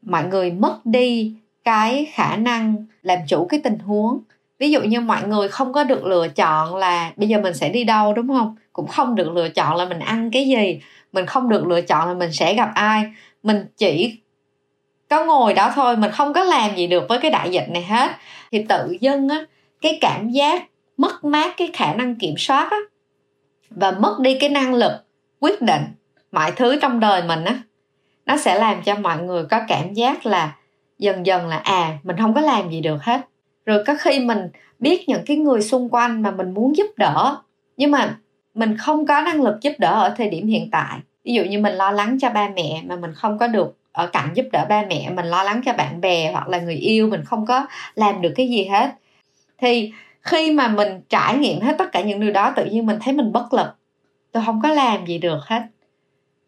[0.01, 1.33] mọi người mất đi
[1.63, 4.19] cái khả năng làm chủ cái tình huống
[4.59, 7.69] ví dụ như mọi người không có được lựa chọn là bây giờ mình sẽ
[7.69, 8.55] đi đâu, đúng không?
[8.73, 10.79] Cũng không được lựa chọn là mình ăn cái gì.
[11.11, 13.05] Mình không được lựa chọn là mình sẽ gặp ai.
[13.43, 14.17] Mình chỉ
[15.09, 17.83] có ngồi đó thôi, mình không có làm gì được với cái đại dịch này
[17.83, 18.11] hết.
[18.51, 19.45] Thì tự dưng á,
[19.81, 20.63] cái cảm giác
[20.97, 22.77] mất mát, cái khả năng kiểm soát á,
[23.69, 24.91] và mất đi cái năng lực
[25.39, 25.81] quyết định
[26.31, 27.59] mọi thứ trong đời mình á,
[28.25, 30.55] nó sẽ làm cho mọi người có cảm giác là
[30.99, 33.21] dần dần là à mình không có làm gì được hết
[33.65, 34.49] rồi có khi mình
[34.79, 37.37] biết những cái người xung quanh mà mình muốn giúp đỡ,
[37.77, 38.17] nhưng mà
[38.53, 40.99] mình không có năng lực giúp đỡ ở thời điểm hiện tại.
[41.23, 44.07] Ví dụ như mình lo lắng cho ba mẹ mà mình không có được ở
[44.07, 47.07] cạnh giúp đỡ ba mẹ, mình lo lắng cho bạn bè hoặc là người yêu,
[47.07, 48.91] mình không có làm được cái gì hết.
[49.57, 52.97] Thì khi mà mình trải nghiệm hết tất cả những điều đó, tự nhiên mình
[53.01, 53.67] thấy mình bất lực.
[54.31, 55.61] Tôi không có làm gì được hết.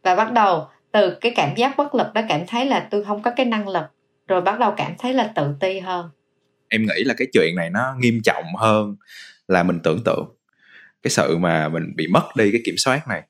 [0.04, 3.22] Và bắt đầu từ cái cảm giác bất lực đó cảm thấy là tôi không
[3.22, 3.84] có cái năng lực,
[4.28, 6.10] rồi bắt đầu cảm thấy là tự ti hơn
[6.70, 8.96] em nghĩ là cái chuyện này nó nghiêm trọng hơn
[9.48, 10.36] là mình tưởng tượng.
[11.04, 13.22] Cái sự mà mình bị mất đi cái kiểm soát này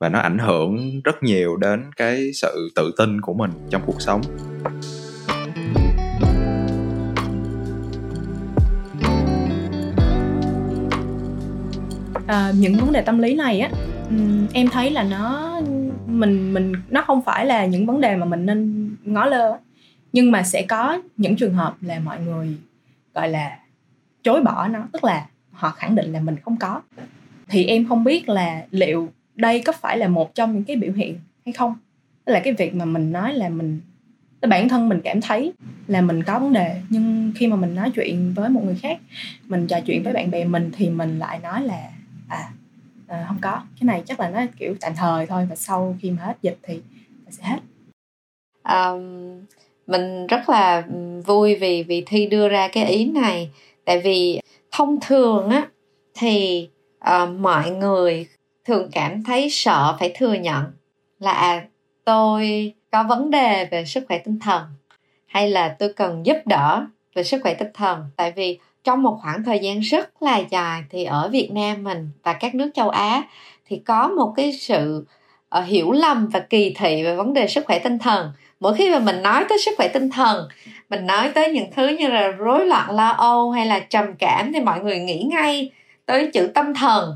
[0.00, 4.02] và nó ảnh hưởng rất nhiều đến cái sự tự tin của mình trong cuộc
[4.02, 4.20] sống.
[12.26, 13.70] À, những vấn đề tâm lý này á
[14.52, 15.60] em thấy là nó
[16.06, 19.58] mình mình nó không phải là những vấn đề mà mình nên ngó lơ
[20.12, 22.56] nhưng mà sẽ có những trường hợp là mọi người
[23.18, 23.58] gọi là
[24.22, 26.82] chối bỏ nó tức là họ khẳng định là mình không có.
[27.48, 30.92] Thì em không biết là liệu đây có phải là một trong những cái biểu
[30.92, 31.74] hiện hay không?
[32.24, 33.80] Tức là cái việc mà mình nói là mình
[34.48, 35.52] bản thân mình cảm thấy
[35.86, 38.98] là mình có vấn đề nhưng khi mà mình nói chuyện với một người khác
[39.44, 41.90] mình trò chuyện với bạn bè mình thì mình lại nói là
[42.28, 42.50] à,
[43.06, 43.62] à không có.
[43.80, 46.58] Cái này chắc là nó kiểu tạm thời thôi và sau khi mà hết dịch
[46.62, 46.80] thì
[47.30, 47.60] sẽ hết.
[48.74, 49.40] Um,
[49.88, 50.84] mình rất là
[51.26, 53.50] vui vì vì thi đưa ra cái ý này.
[53.84, 55.68] Tại vì thông thường á
[56.14, 58.26] thì uh, mọi người
[58.64, 60.64] thường cảm thấy sợ phải thừa nhận
[61.18, 61.66] là à,
[62.04, 64.62] tôi có vấn đề về sức khỏe tinh thần
[65.26, 68.04] hay là tôi cần giúp đỡ về sức khỏe tinh thần.
[68.16, 72.10] Tại vì trong một khoảng thời gian rất là dài thì ở Việt Nam mình
[72.22, 73.22] và các nước châu Á
[73.66, 75.04] thì có một cái sự
[75.58, 78.32] uh, hiểu lầm và kỳ thị về vấn đề sức khỏe tinh thần.
[78.60, 80.48] Mỗi khi mà mình nói tới sức khỏe tinh thần
[80.90, 84.52] mình nói tới những thứ như là rối loạn lo âu hay là trầm cảm
[84.52, 85.70] thì mọi người nghĩ ngay
[86.06, 87.12] tới chữ tâm thần.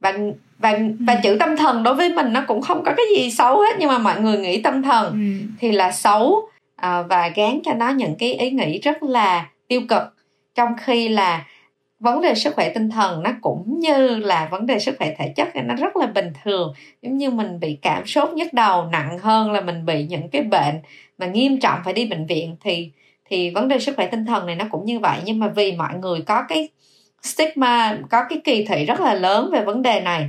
[0.00, 0.12] Và
[0.58, 3.60] và và chữ tâm thần đối với mình nó cũng không có cái gì xấu
[3.60, 5.48] hết nhưng mà mọi người nghĩ tâm thần ừ.
[5.60, 9.80] thì là xấu à, và gán cho nó những cái ý nghĩ rất là tiêu
[9.88, 10.02] cực.
[10.54, 11.44] Trong khi là
[12.00, 15.32] vấn đề sức khỏe tinh thần nó cũng như là vấn đề sức khỏe thể
[15.36, 16.72] chất nó rất là bình thường.
[17.02, 20.42] Giống như mình bị cảm sốt nhức đầu nặng hơn là mình bị những cái
[20.42, 20.80] bệnh
[21.18, 22.90] mà nghiêm trọng phải đi bệnh viện thì
[23.30, 25.18] thì vấn đề sức khỏe tinh thần này nó cũng như vậy.
[25.24, 26.68] Nhưng mà vì mọi người có cái
[27.22, 30.28] stigma, có cái kỳ thị rất là lớn về vấn đề này.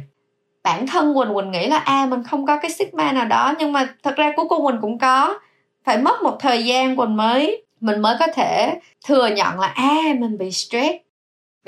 [0.63, 3.71] Bản thân quỳnh quỳnh nghĩ là à mình không có cái stigma nào đó, nhưng
[3.71, 5.39] mà thật ra cuối cùng quỳnh cũng có.
[5.83, 10.01] Phải mất một thời gian quỳnh mới, mình mới có thể thừa nhận là à
[10.19, 10.95] mình bị stress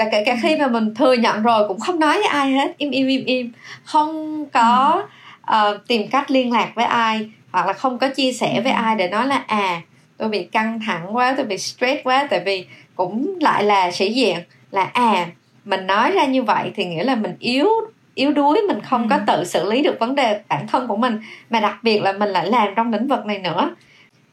[0.03, 2.77] và kể cả khi mà mình thừa nhận rồi cũng không nói với ai hết.
[2.77, 3.51] Im im im im.
[3.83, 5.03] Không có
[5.51, 8.95] uh, tìm cách liên lạc với ai hoặc là không có chia sẻ với ai
[8.95, 9.81] để nói là à
[10.17, 14.13] tôi bị căng thẳng quá tôi bị stress quá tại vì cũng lại là sĩ
[14.13, 14.37] diện.
[14.71, 15.27] Là à
[15.65, 17.67] mình nói ra như vậy thì nghĩa là mình yếu
[18.15, 19.07] yếu đuối mình không ừ.
[19.09, 21.19] có tự xử lý được vấn đề bản thân của mình.
[21.49, 23.75] Mà đặc biệt là mình lại làm trong lĩnh vực này nữa.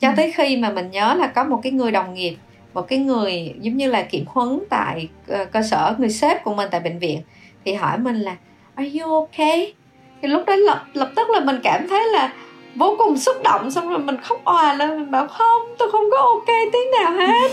[0.00, 0.14] Cho ừ.
[0.16, 2.36] tới khi mà mình nhớ là có một cái người đồng nghiệp
[2.78, 6.54] một cái người giống như là kiểm huấn tại ờ, cơ sở người sếp của
[6.54, 7.20] mình tại bệnh viện
[7.64, 8.36] thì hỏi mình là
[8.74, 9.72] are you okay
[10.22, 12.32] thì lúc đó lập, lập tức là mình cảm thấy là
[12.74, 16.04] vô cùng xúc động xong rồi mình khóc òa lên mình bảo không tôi không
[16.10, 17.50] có ok tí nào hết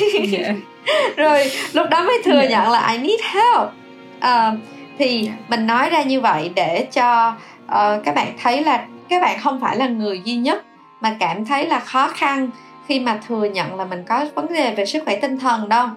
[0.00, 0.28] yeah.
[0.28, 0.54] Dạ.
[1.16, 2.50] rồi lúc đó mới thừa yeah.
[2.50, 2.62] Dạ.
[2.62, 3.68] nhận là I need help
[4.16, 4.58] uh,
[4.98, 7.32] thì mình nói ra như vậy để cho
[7.66, 10.64] uh, các bạn thấy là các bạn không phải là người duy nhất
[11.00, 12.50] mà cảm thấy là khó khăn
[12.86, 15.88] khi mà thừa nhận là mình có vấn đề về sức khỏe tinh thần đâu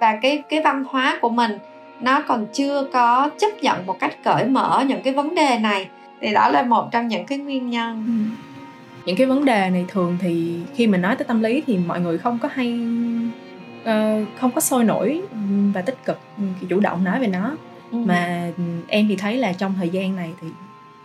[0.00, 1.58] và cái cái văn hóa của mình
[2.00, 5.88] nó còn chưa có chấp nhận một cách cởi mở những cái vấn đề này
[6.20, 8.46] thì đó là một trong những cái nguyên nhân ừ.
[9.06, 12.00] những cái vấn đề này thường thì khi mình nói tới tâm lý thì mọi
[12.00, 12.80] người không có hay
[13.82, 15.22] uh, không có sôi nổi
[15.74, 16.18] và tích cực
[16.68, 17.56] chủ động nói về nó
[17.90, 17.98] ừ.
[17.98, 18.50] mà
[18.88, 20.48] em thì thấy là trong thời gian này thì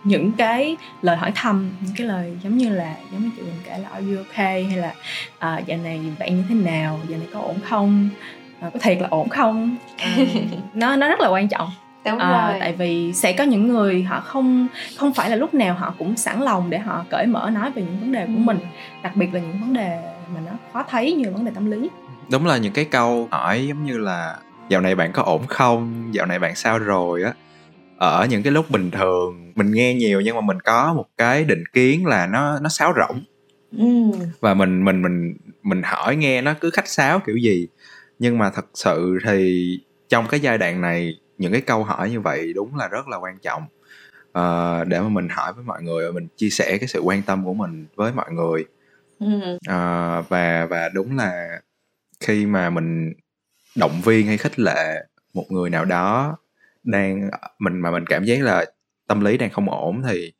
[0.08, 3.60] những cái lời hỏi thăm những cái lời giống như là giống như chị mình
[3.64, 4.64] kể là are you okay?
[4.64, 4.94] hay là
[5.58, 7.00] uh, dạo này bạn như thế nào?
[7.08, 8.08] Dạo này có ổn không?
[8.66, 9.76] Uh, có thiệt là ổn không?
[10.22, 10.28] Uh,
[10.74, 11.68] nó nó rất là quan trọng.
[12.04, 12.60] Đúng à, rồi.
[12.60, 14.66] tại vì sẽ có những người họ không
[14.96, 17.82] không phải là lúc nào họ cũng sẵn lòng để họ cởi mở nói về
[17.82, 18.38] những vấn đề của ừ.
[18.38, 18.58] mình
[19.02, 20.02] đặc biệt là những vấn đề
[20.34, 21.90] mà nó khó thấy như vấn đề tâm lý.
[22.30, 24.36] Đúng là những cái câu hỏi giống như là
[24.68, 26.08] dạo này bạn có ổn không?
[26.14, 27.22] Dạo này bạn sao rồi?
[27.22, 27.32] á
[27.98, 31.44] ở những cái lúc bình thường mình nghe nhiều nhưng mà mình có một cái
[31.44, 33.22] định kiến là nó nó sáo rỗng.
[33.78, 33.86] Ừ.
[34.40, 37.68] và mình mình mình mình hỏi nghe nó cứ khách sáo kiểu gì.
[38.18, 39.68] Nhưng mà thật sự thì
[40.08, 43.16] trong cái giai đoạn này những cái câu hỏi như vậy đúng là rất là
[43.16, 43.62] quan trọng.
[44.28, 47.22] Uh, để mà mình hỏi với mọi người và mình chia sẻ cái sự quan
[47.22, 48.64] tâm của mình với mọi người.
[49.24, 51.60] Uh, và và đúng là
[52.20, 53.12] khi mà mình
[53.76, 56.36] động viên hay khích lệ một người nào đó
[56.88, 58.64] đang mình mà mình cảm giác là
[59.06, 60.32] tâm lý đang không ổn thì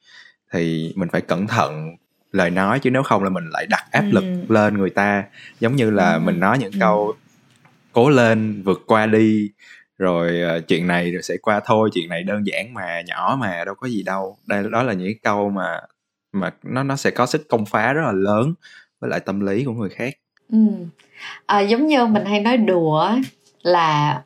[0.53, 1.97] thì mình phải cẩn thận
[2.33, 4.55] lời nói chứ nếu không là mình lại đặt áp lực ừ.
[4.55, 5.25] lên người ta
[5.61, 6.21] giống như là ừ.
[6.21, 6.79] mình nói những ừ.
[6.81, 7.15] câu
[7.93, 9.51] cố lên vượt qua đi
[9.99, 13.65] rồi uh, chuyện này rồi sẽ qua thôi chuyện này đơn giản mà nhỏ mà
[13.65, 15.81] đâu có gì đâu đây đó là những câu mà
[16.33, 18.55] mà nó nó sẽ có sức công phá rất là lớn
[19.01, 20.15] với lại tâm lý của người khác
[20.53, 20.59] ừ.
[21.47, 23.11] à, giống như mình hay nói đùa
[23.63, 24.23] là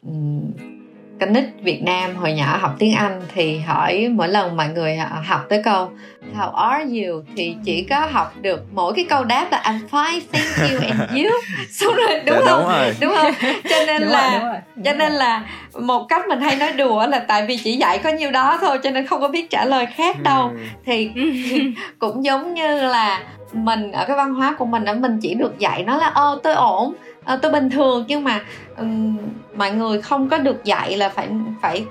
[1.24, 4.96] con nít Việt Nam hồi nhỏ học tiếng Anh thì hỏi mỗi lần mọi người
[5.24, 5.90] học tới câu
[6.38, 10.20] How are you thì chỉ có học được mỗi cái câu đáp là I'm fine,
[10.32, 11.30] thank you and you.
[11.70, 12.60] Xong rồi đúng dạ, không?
[12.60, 12.94] Đúng, rồi.
[13.00, 13.32] đúng không?
[13.70, 14.60] Cho nên đúng là rồi, đúng rồi.
[14.84, 15.44] cho nên là
[15.80, 18.78] một cách mình hay nói đùa là tại vì chỉ dạy có nhiêu đó thôi
[18.82, 20.50] cho nên không có biết trả lời khác đâu.
[20.52, 20.58] Ừ.
[20.86, 21.10] Thì
[21.98, 23.20] cũng giống như là
[23.52, 26.38] mình ở cái văn hóa của mình đó mình chỉ được dạy nó là ơ
[26.42, 28.40] tôi ổn à, tôi bình thường nhưng mà
[28.76, 29.18] um,
[29.54, 31.28] mọi người không có được dạy là phải
[31.62, 31.84] phải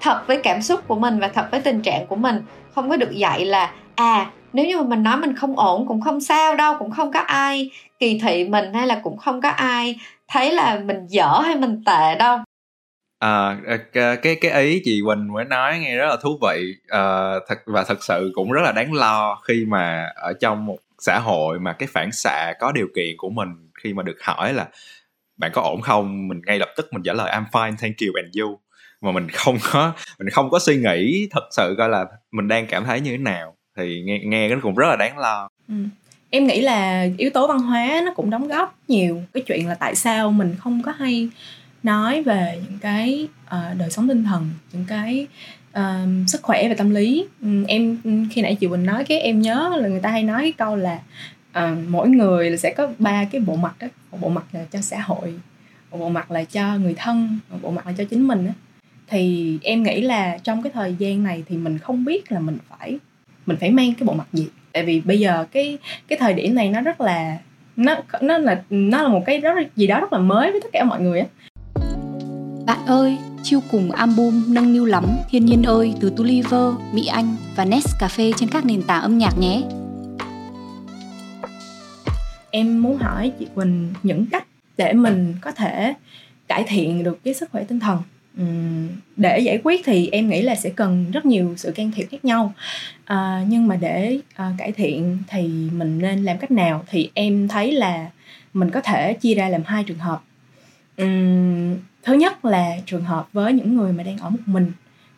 [0.00, 2.42] thật với cảm xúc của mình và thật với tình trạng của mình.
[2.74, 6.00] Không có được dạy là à nếu như mà mình nói mình không ổn cũng
[6.00, 9.48] không sao đâu cũng không có ai kỳ thị mình hay là cũng không có
[9.48, 9.96] ai
[10.28, 12.38] thấy là mình dở hay mình tệ đâu.
[13.18, 13.56] À,
[13.94, 16.74] à cái cái ý chị Quỳnh mới nói nghe rất là thú vị.
[16.88, 20.76] À, thật và thật sự cũng rất là đáng lo khi mà ở trong một
[20.98, 23.48] xã hội mà cái phản xạ có điều kiện của mình
[23.82, 24.66] khi mà được hỏi là
[25.36, 26.28] bạn có ổn không?
[26.28, 28.58] Mình ngay lập tức mình trả lời I'm fine thank you and you.
[29.00, 32.66] Mà mình không có mình không có suy nghĩ thật sự coi là mình đang
[32.66, 33.54] cảm thấy như thế nào.
[33.76, 35.48] Thì nghe nghe nó cũng rất là đáng lo.
[35.68, 35.74] Ừ.
[36.30, 39.74] em nghĩ là yếu tố văn hóa nó cũng đóng góp nhiều cái chuyện là
[39.74, 41.28] tại sao mình không có hay
[41.82, 45.26] nói về những cái uh, đời sống tinh thần những cái
[45.78, 47.26] uh, sức khỏe và tâm lý.
[47.42, 47.98] Um, em
[48.30, 50.76] khi nãy chị Bình nói cái em nhớ là người ta hay nói cái câu
[50.76, 51.00] là
[51.56, 54.80] à, mỗi người sẽ có ba cái bộ mặt đó một bộ mặt là cho
[54.80, 55.34] xã hội
[55.90, 58.52] một bộ mặt là cho người thân một bộ mặt là cho chính mình đó.
[59.06, 62.58] thì em nghĩ là trong cái thời gian này thì mình không biết là mình
[62.68, 62.98] phải
[63.46, 64.48] mình phải mang cái bộ mặt gì.
[64.72, 67.38] Tại vì bây giờ cái cái thời điểm này nó rất là
[67.76, 70.68] nó nó là nó là một cái rất gì đó rất là mới với tất
[70.72, 71.26] cả mọi người á.
[72.66, 77.36] Bạn ơi chiêu cùng album nâng niu lắm thiên nhiên ơi từ Tuliver, Mỹ Anh
[77.56, 79.62] và Nescafe trên các nền tảng âm nhạc nhé
[82.50, 85.94] em muốn hỏi chị Quỳnh những cách để mình có thể
[86.48, 87.98] cải thiện được cái sức khỏe tinh thần.
[89.16, 92.24] Để giải quyết thì em nghĩ là sẽ cần rất nhiều sự can thiệp khác
[92.24, 92.54] nhau.
[93.04, 96.84] À, nhưng mà để à, cải thiện thì mình nên làm cách nào?
[96.88, 98.10] Thì em thấy là
[98.54, 100.22] mình có thể chia ra làm hai trường hợp.
[101.02, 104.72] Uhm, thứ nhất là trường hợp với những người mà đang ở một mình.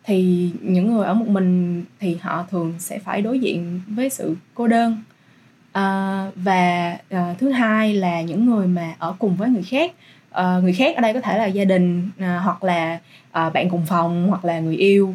[0.05, 4.37] Thì những người ở một mình thì họ thường sẽ phải đối diện với sự
[4.55, 5.03] cô đơn
[5.79, 9.93] à, và à, thứ hai là những người mà ở cùng với người khác.
[10.31, 12.99] À, người khác ở đây có thể là gia đình à, hoặc là
[13.31, 15.15] à, bạn cùng phòng hoặc là người yêu.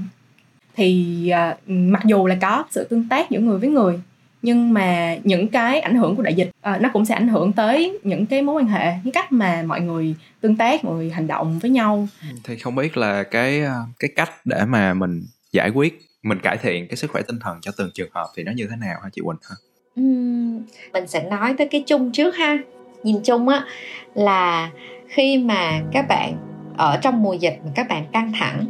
[0.75, 3.99] Thì à, mặc dù là có sự tương tác giữa người với người
[4.41, 7.53] nhưng mà những cái ảnh hưởng của đại dịch à, nó cũng sẽ ảnh hưởng
[7.53, 11.09] tới những cái mối quan hệ cái cách mà mọi người tương tác mọi người
[11.09, 12.07] hành động với nhau.
[12.21, 13.61] Ừ, thì không biết là cái
[13.99, 17.57] cái cách để mà mình giải quyết mình cải thiện cái sức khỏe tinh thần
[17.61, 19.55] cho từng trường hợp thì nó như thế nào hả chị Quỳnh hả?
[19.95, 22.57] Mình sẽ nói tới cái chung trước ha.
[23.03, 23.65] Nhìn chung á,
[24.13, 24.71] là
[25.07, 26.33] khi mà các bạn
[26.77, 28.65] ở trong mùa dịch mà các bạn căng thẳng,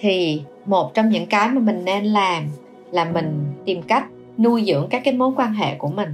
[0.00, 2.44] thì một trong những cái mà mình nên làm
[2.90, 4.06] là mình tìm cách
[4.38, 6.08] nuôi dưỡng các cái mối quan hệ của mình.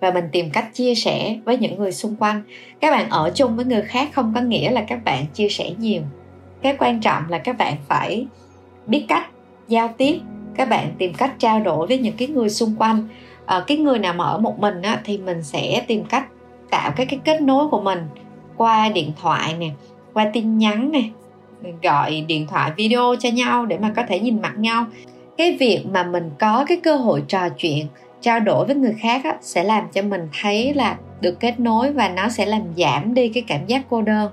[0.00, 2.42] Và mình tìm cách chia sẻ với những người xung quanh.
[2.80, 5.70] Các bạn ở chung với người khác không có nghĩa là các bạn chia sẻ
[5.78, 6.02] nhiều.
[6.62, 8.26] Cái quan trọng là các bạn phải
[8.86, 9.26] biết cách
[9.68, 10.20] giao tiếp,
[10.56, 13.08] các bạn tìm cách trao đổi với những cái người xung quanh
[13.50, 16.26] à, cái người nào mà ở một mình á, thì mình sẽ tìm cách
[16.70, 17.98] tạo cái cái kết nối của mình
[18.56, 19.70] qua điện thoại nè
[20.12, 21.02] qua tin nhắn nè
[21.82, 24.86] gọi điện thoại video cho nhau để mà có thể nhìn mặt nhau.
[25.36, 27.86] Cái việc mà mình có cái cơ hội trò chuyện
[28.20, 31.92] trao đổi với người khác á, sẽ làm cho mình thấy là được kết nối
[31.92, 34.30] và nó sẽ làm giảm đi cái cảm giác cô đơn.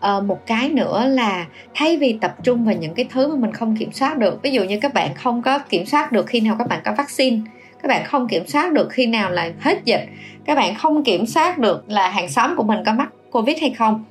[0.00, 3.52] À, một cái nữa là thay vì tập trung vào những cái thứ mà mình
[3.52, 6.40] không kiểm soát được ví dụ như các bạn không có kiểm soát được khi
[6.40, 7.40] nào các bạn có vaccine
[7.84, 10.08] các bạn không kiểm soát được khi nào là hết dịch.
[10.44, 13.70] Các bạn không kiểm soát được là hàng xóm của mình có mắc covid hay
[13.70, 14.04] không.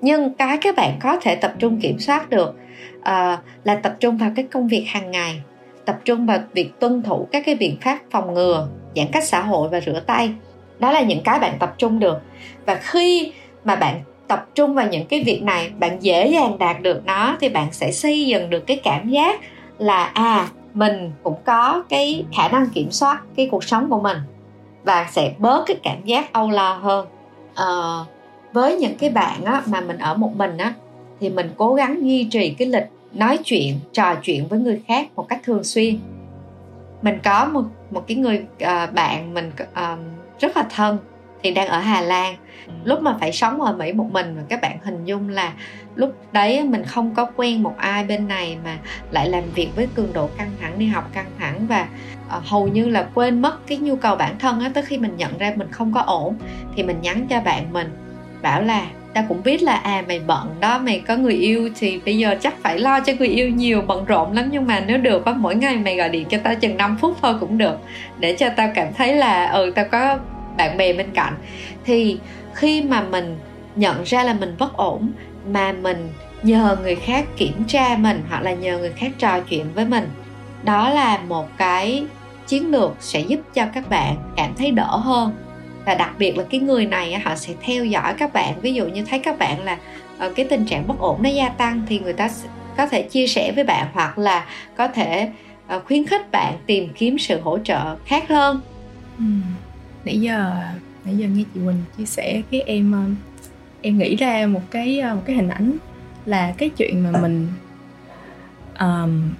[0.00, 2.54] Nhưng cái các bạn có thể tập trung kiểm soát được
[2.98, 5.40] uh, là tập trung vào cái công việc hàng ngày
[5.84, 9.40] tập trung vào việc tuân thủ các cái biện pháp phòng ngừa giãn cách xã
[9.40, 10.30] hội và rửa tay.
[10.78, 12.18] Đó là những cái bạn tập trung được.
[12.66, 13.32] Và khi
[13.64, 17.36] mà bạn tập trung vào những cái việc này bạn dễ dàng đạt được nó
[17.40, 19.40] thì bạn sẽ xây dựng được cái cảm giác
[19.78, 24.18] là à mình cũng có cái khả năng kiểm soát cái cuộc sống của mình
[24.84, 27.06] và sẽ bớt cái cảm giác âu lo hơn.
[27.54, 27.66] À,
[28.52, 30.74] với những cái bạn á, mà mình ở một mình á
[31.20, 35.08] thì mình cố gắng duy trì cái lịch nói chuyện trò chuyện với người khác
[35.16, 35.98] một cách thường xuyên.
[37.02, 39.98] Mình có một một cái người uh, bạn mình uh,
[40.40, 40.98] rất là thân
[41.42, 42.36] thì đang ở Hà Lan.
[42.84, 45.52] Lúc mà phải sống ở Mỹ một mình và các bạn hình dung là
[45.94, 48.78] lúc đấy mình không có quen một ai bên này mà
[49.10, 51.86] lại làm việc với cường độ căng thẳng đi học căng thẳng và
[52.36, 54.70] uh, hầu như là quên mất cái nhu cầu bản thân á.
[54.74, 56.34] Tới khi mình nhận ra mình không có ổn
[56.76, 57.88] thì mình nhắn cho bạn mình
[58.42, 62.00] bảo là ta cũng biết là à mày bận đó mày có người yêu thì
[62.04, 64.98] bây giờ chắc phải lo cho người yêu nhiều bận rộn lắm nhưng mà nếu
[64.98, 67.78] được á mỗi ngày mày gọi điện cho tao chừng 5 phút thôi cũng được
[68.18, 70.18] để cho tao cảm thấy là ừ tao có
[70.58, 71.34] bạn bè bên cạnh.
[71.84, 72.18] Thì
[72.54, 73.38] khi mà mình
[73.76, 75.12] nhận ra là mình bất ổn,
[75.50, 76.08] mà mình
[76.42, 80.08] nhờ người khác kiểm tra mình hoặc là nhờ người khác trò chuyện với mình,
[80.64, 82.04] đó là một cái
[82.46, 85.32] chiến lược sẽ giúp cho các bạn cảm thấy đỡ hơn.
[85.84, 88.54] Và đặc biệt là cái người này họ sẽ theo dõi các bạn.
[88.60, 89.78] Ví dụ như thấy các bạn là
[90.18, 92.28] ờ, cái tình trạng bất ổn nó gia tăng thì người ta
[92.76, 95.28] có thể chia sẻ với bạn hoặc là có thể
[95.66, 98.60] ờ, khuyến khích bạn tìm kiếm sự hỗ trợ khác hơn
[100.08, 100.54] nãy giờ
[101.04, 103.04] nãy giờ nghe chị Quỳnh chia sẻ cái em ờ,
[103.82, 105.76] em nghĩ ra một cái một cái hình ảnh
[106.26, 107.48] là cái chuyện mà mình
[108.80, 109.30] um,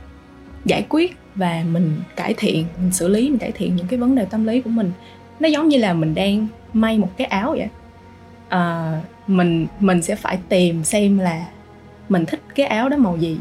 [0.64, 4.14] giải quyết và mình cải thiện mình xử lý mình cải thiện những cái vấn
[4.14, 4.92] đề tâm lý của mình
[5.40, 7.68] nó giống như là mình đang may một cái áo vậy
[8.48, 8.92] à,
[9.26, 11.46] mình mình sẽ phải tìm xem là
[12.08, 13.38] mình thích cái áo đó màu gì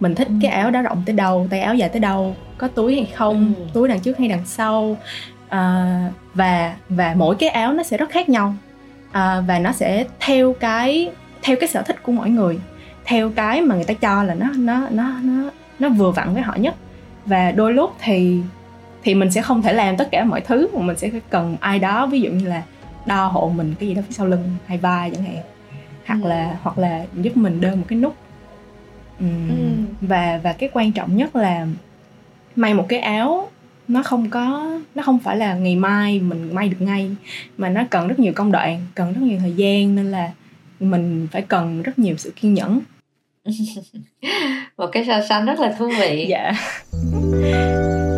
[0.00, 0.34] mình thích ừ.
[0.42, 3.54] cái áo đó rộng tới đâu tay áo dài tới đâu có túi hay không
[3.58, 3.64] ừ.
[3.72, 4.96] túi đằng trước hay đằng sau
[5.52, 8.54] à, và và mỗi cái áo nó sẽ rất khác nhau.
[9.12, 11.10] À, và nó sẽ theo cái
[11.42, 12.60] theo cái sở thích của mỗi người.
[13.04, 16.42] Theo cái mà người ta cho là nó nó nó nó nó vừa vặn với
[16.42, 16.74] họ nhất.
[17.26, 18.40] Và đôi lúc thì
[19.02, 21.78] thì mình sẽ không thể làm tất cả mọi thứ mà mình sẽ cần ai
[21.78, 22.62] đó ví dụ như là
[23.06, 25.36] đo hộ mình cái gì đó phía sau lưng hay vai chẳng hạn.
[26.06, 26.28] Hoặc ừ.
[26.28, 28.16] là hoặc là giúp mình đơn một cái nút.
[29.24, 29.56] Uhm, ừ.
[30.00, 31.66] và và cái quan trọng nhất là
[32.56, 33.48] may một cái áo
[33.88, 37.10] nó không có nó không phải là ngày mai mình may được ngay
[37.56, 40.32] mà nó cần rất nhiều công đoạn cần rất nhiều thời gian nên là
[40.80, 42.80] mình phải cần rất nhiều sự kiên nhẫn.
[44.76, 46.26] Một cái so sánh rất là thú vị.
[46.28, 46.52] Dạ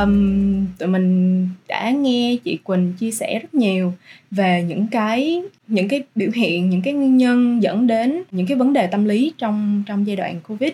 [0.00, 3.92] um, tụi mình đã nghe chị Quỳnh chia sẻ rất nhiều
[4.30, 8.56] về những cái những cái biểu hiện những cái nguyên nhân dẫn đến những cái
[8.56, 10.70] vấn đề tâm lý trong trong giai đoạn covid.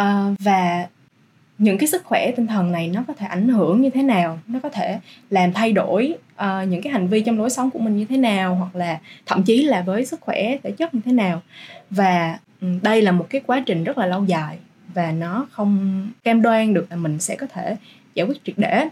[0.00, 0.86] Uh, và
[1.58, 4.38] những cái sức khỏe tinh thần này nó có thể ảnh hưởng như thế nào?
[4.46, 4.98] Nó có thể
[5.30, 8.16] làm thay đổi uh, những cái hành vi trong lối sống của mình như thế
[8.16, 8.54] nào?
[8.54, 11.42] Hoặc là thậm chí là với sức khỏe thể chất như thế nào?
[11.90, 14.58] Và um, đây là một cái quá trình rất là lâu dài
[14.94, 17.76] và nó không cam đoan được là mình sẽ có thể
[18.14, 18.88] giải quyết triệt để.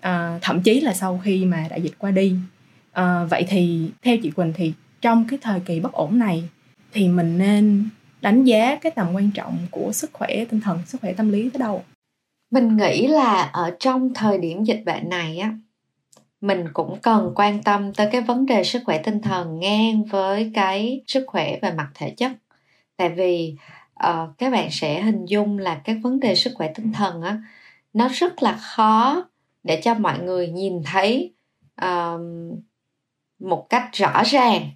[0.00, 2.34] À, thậm chí là sau khi mà đại dịch qua đi
[2.92, 6.44] à, vậy thì theo chị quỳnh thì trong cái thời kỳ bất ổn này
[6.92, 7.88] thì mình nên
[8.20, 11.50] đánh giá cái tầm quan trọng của sức khỏe tinh thần sức khỏe tâm lý
[11.50, 11.84] tới đâu?
[12.50, 15.54] Mình nghĩ là ở trong thời điểm dịch bệnh này á
[16.40, 20.50] mình cũng cần quan tâm tới cái vấn đề sức khỏe tinh thần ngang với
[20.54, 22.32] cái sức khỏe về mặt thể chất.
[22.96, 23.54] Tại vì
[24.08, 27.42] uh, các bạn sẽ hình dung là các vấn đề sức khỏe tinh thần á
[27.98, 29.24] nó rất là khó
[29.64, 31.32] để cho mọi người nhìn thấy
[31.84, 32.20] uh,
[33.38, 34.70] một cách rõ ràng.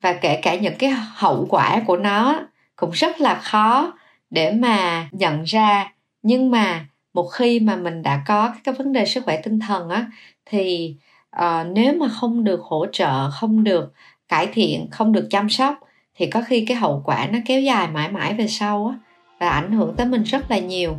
[0.00, 2.40] Và kể cả những cái hậu quả của nó
[2.76, 3.92] cũng rất là khó
[4.30, 5.92] để mà nhận ra.
[6.22, 9.88] Nhưng mà một khi mà mình đã có cái vấn đề sức khỏe tinh thần
[9.88, 10.06] á
[10.46, 10.96] thì
[11.36, 13.92] uh, nếu mà không được hỗ trợ không được
[14.28, 15.78] cải thiện không được chăm sóc
[16.16, 18.98] thì có khi cái hậu quả nó kéo dài mãi mãi về sau á
[19.38, 20.96] và ảnh hưởng tới mình rất là nhiều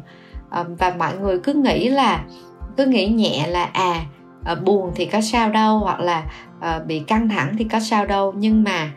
[0.63, 2.23] và mọi người cứ nghĩ là,
[2.77, 4.01] cứ nghĩ nhẹ là à
[4.45, 6.23] ờ, buồn thì có sao đâu, hoặc là
[6.61, 8.33] ờ, bị căng thẳng thì có sao đâu.
[8.37, 8.89] Nhưng mà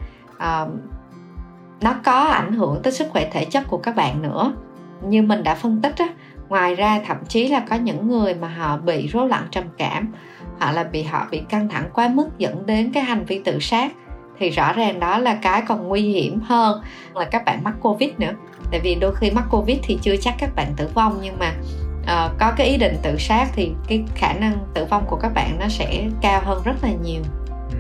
[1.81, 4.53] nó có ảnh hưởng tới sức khỏe thể chất của các bạn nữa.
[5.03, 6.09] Như mình đã phân tích á,
[6.49, 10.13] ngoài ra thậm chí là có những người mà họ bị rối loạn trầm cảm,
[10.59, 13.59] hoặc là bị, họ bị căng thẳng quá mức dẫn đến cái hành vi tự
[13.61, 13.93] sát
[14.39, 16.83] thì rõ ràng đó là cái còn nguy hiểm hơn
[17.15, 18.33] là các bạn mắc covid nữa.
[18.71, 21.53] Tại vì đôi khi mắc covid thì chưa chắc các bạn tử vong nhưng mà
[22.03, 25.33] uh, có cái ý định tự sát thì cái khả năng tử vong của các
[25.35, 27.23] bạn nó sẽ cao hơn rất là nhiều.
[27.71, 27.79] Ừ.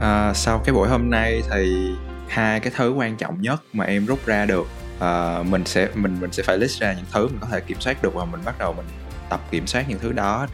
[0.00, 1.92] À, sau cái buổi hôm nay thì
[2.28, 4.66] hai cái thứ quan trọng nhất mà em rút ra được
[4.96, 7.80] uh, mình sẽ mình mình sẽ phải list ra những thứ mình có thể kiểm
[7.80, 8.86] soát được và mình bắt đầu mình
[9.28, 10.46] tập kiểm soát những thứ đó.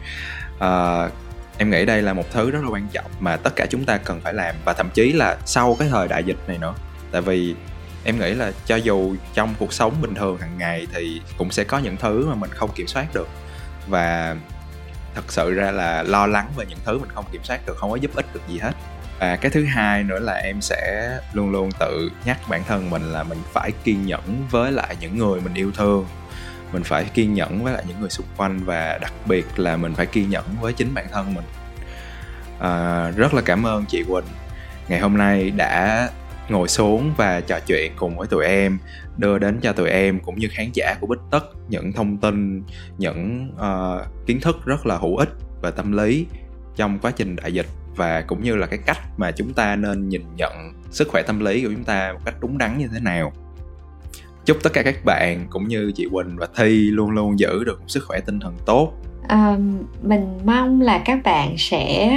[0.57, 1.11] Uh,
[1.59, 3.97] em nghĩ đây là một thứ rất là quan trọng mà tất cả chúng ta
[3.97, 6.73] cần phải làm và thậm chí là sau cái thời đại dịch này nữa.
[7.11, 7.55] Tại vì
[8.03, 11.63] em nghĩ là cho dù trong cuộc sống bình thường hàng ngày thì cũng sẽ
[11.63, 13.27] có những thứ mà mình không kiểm soát được.
[13.87, 14.35] Và
[15.15, 17.91] thật sự ra là lo lắng về những thứ mình không kiểm soát được, không
[17.91, 18.71] có giúp ích được gì hết.
[19.19, 23.11] Và cái thứ hai nữa là em sẽ luôn luôn tự nhắc bản thân mình
[23.11, 26.07] là mình phải kiên nhẫn với lại những người mình yêu thương
[26.73, 29.93] mình phải kiên nhẫn với lại những người xung quanh và đặc biệt là mình
[29.93, 31.45] phải kiên nhẫn với chính bản thân mình.
[32.59, 34.25] À, rất là cảm ơn chị quỳnh.
[34.87, 36.09] Ngày hôm nay đã
[36.49, 38.77] ngồi xuống và trò chuyện cùng với tụi em
[39.17, 42.63] đưa đến cho tụi em cũng như khán giả của bích tất những thông tin
[42.97, 45.29] những uh, kiến thức rất là hữu ích
[45.61, 46.25] và tâm lý
[46.75, 50.09] trong quá trình đại dịch và cũng như là cái cách mà chúng ta nên
[50.09, 52.99] nhìn nhận sức khỏe tâm lý của chúng ta một cách đúng đắn như thế
[52.99, 53.33] nào
[54.45, 57.79] chúc tất cả các bạn cũng như chị Quỳnh và Thi luôn luôn giữ được
[57.79, 58.93] một sức khỏe tinh thần tốt.
[59.27, 59.57] À,
[60.03, 62.15] mình mong là các bạn sẽ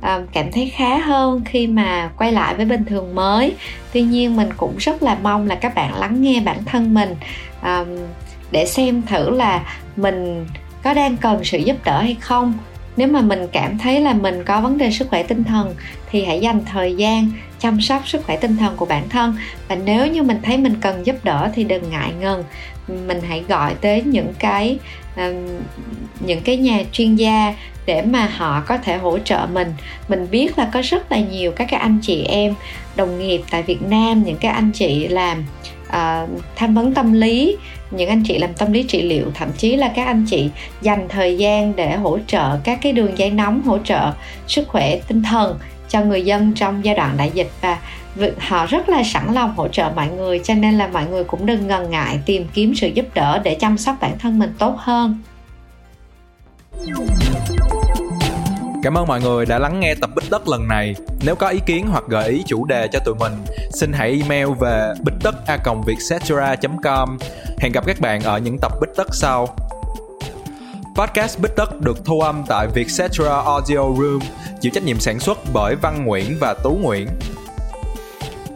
[0.00, 3.54] à, cảm thấy khá hơn khi mà quay lại với bình thường mới.
[3.92, 7.14] Tuy nhiên mình cũng rất là mong là các bạn lắng nghe bản thân mình
[7.60, 7.84] à,
[8.50, 10.46] để xem thử là mình
[10.82, 12.52] có đang cần sự giúp đỡ hay không.
[12.96, 15.74] Nếu mà mình cảm thấy là mình có vấn đề sức khỏe tinh thần
[16.10, 17.30] thì hãy dành thời gian
[17.64, 19.36] chăm sóc sức khỏe tinh thần của bản thân.
[19.68, 22.44] Và nếu như mình thấy mình cần giúp đỡ thì đừng ngại ngần.
[23.06, 24.78] Mình hãy gọi tới những cái
[26.20, 27.54] những cái nhà chuyên gia
[27.86, 29.74] để mà họ có thể hỗ trợ mình.
[30.08, 32.54] Mình biết là có rất là nhiều các cái anh chị em
[32.96, 35.44] đồng nghiệp tại Việt Nam những cái anh chị làm
[35.88, 37.56] uh, tham vấn tâm lý
[37.90, 40.48] những anh chị làm tâm lý trị liệu thậm chí là các anh chị
[40.82, 44.12] dành thời gian để hỗ trợ các cái đường dây nóng hỗ trợ
[44.46, 45.58] sức khỏe tinh thần
[45.94, 47.78] cho người dân trong giai đoạn đại dịch và
[48.38, 51.46] họ rất là sẵn lòng hỗ trợ mọi người cho nên là mọi người cũng
[51.46, 54.74] đừng ngần ngại tìm kiếm sự giúp đỡ để chăm sóc bản thân mình tốt
[54.78, 55.18] hơn
[58.82, 60.94] Cảm ơn mọi người đã lắng nghe tập Bích đất lần này.
[61.26, 63.32] Nếu có ý kiến hoặc gợi ý chủ đề cho tụi mình,
[63.72, 65.56] xin hãy email về bích tất a
[66.82, 67.18] com
[67.58, 69.56] Hẹn gặp các bạn ở những tập Bích đất sau.
[70.94, 74.18] Podcast Bích Tất được thu âm tại Vietcetera Audio Room,
[74.60, 77.08] chịu trách nhiệm sản xuất bởi Văn Nguyễn và Tú Nguyễn.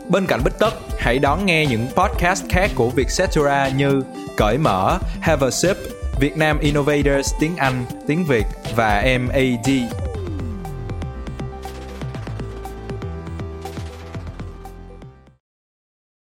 [0.08, 4.02] Bên cạnh Bích Tất, hãy đón nghe những podcast khác của Vietcetera như
[4.36, 5.76] Cởi Mở, Have a Sip,
[6.20, 9.68] Việt Nam Innovators tiếng Anh, tiếng Việt và MAD.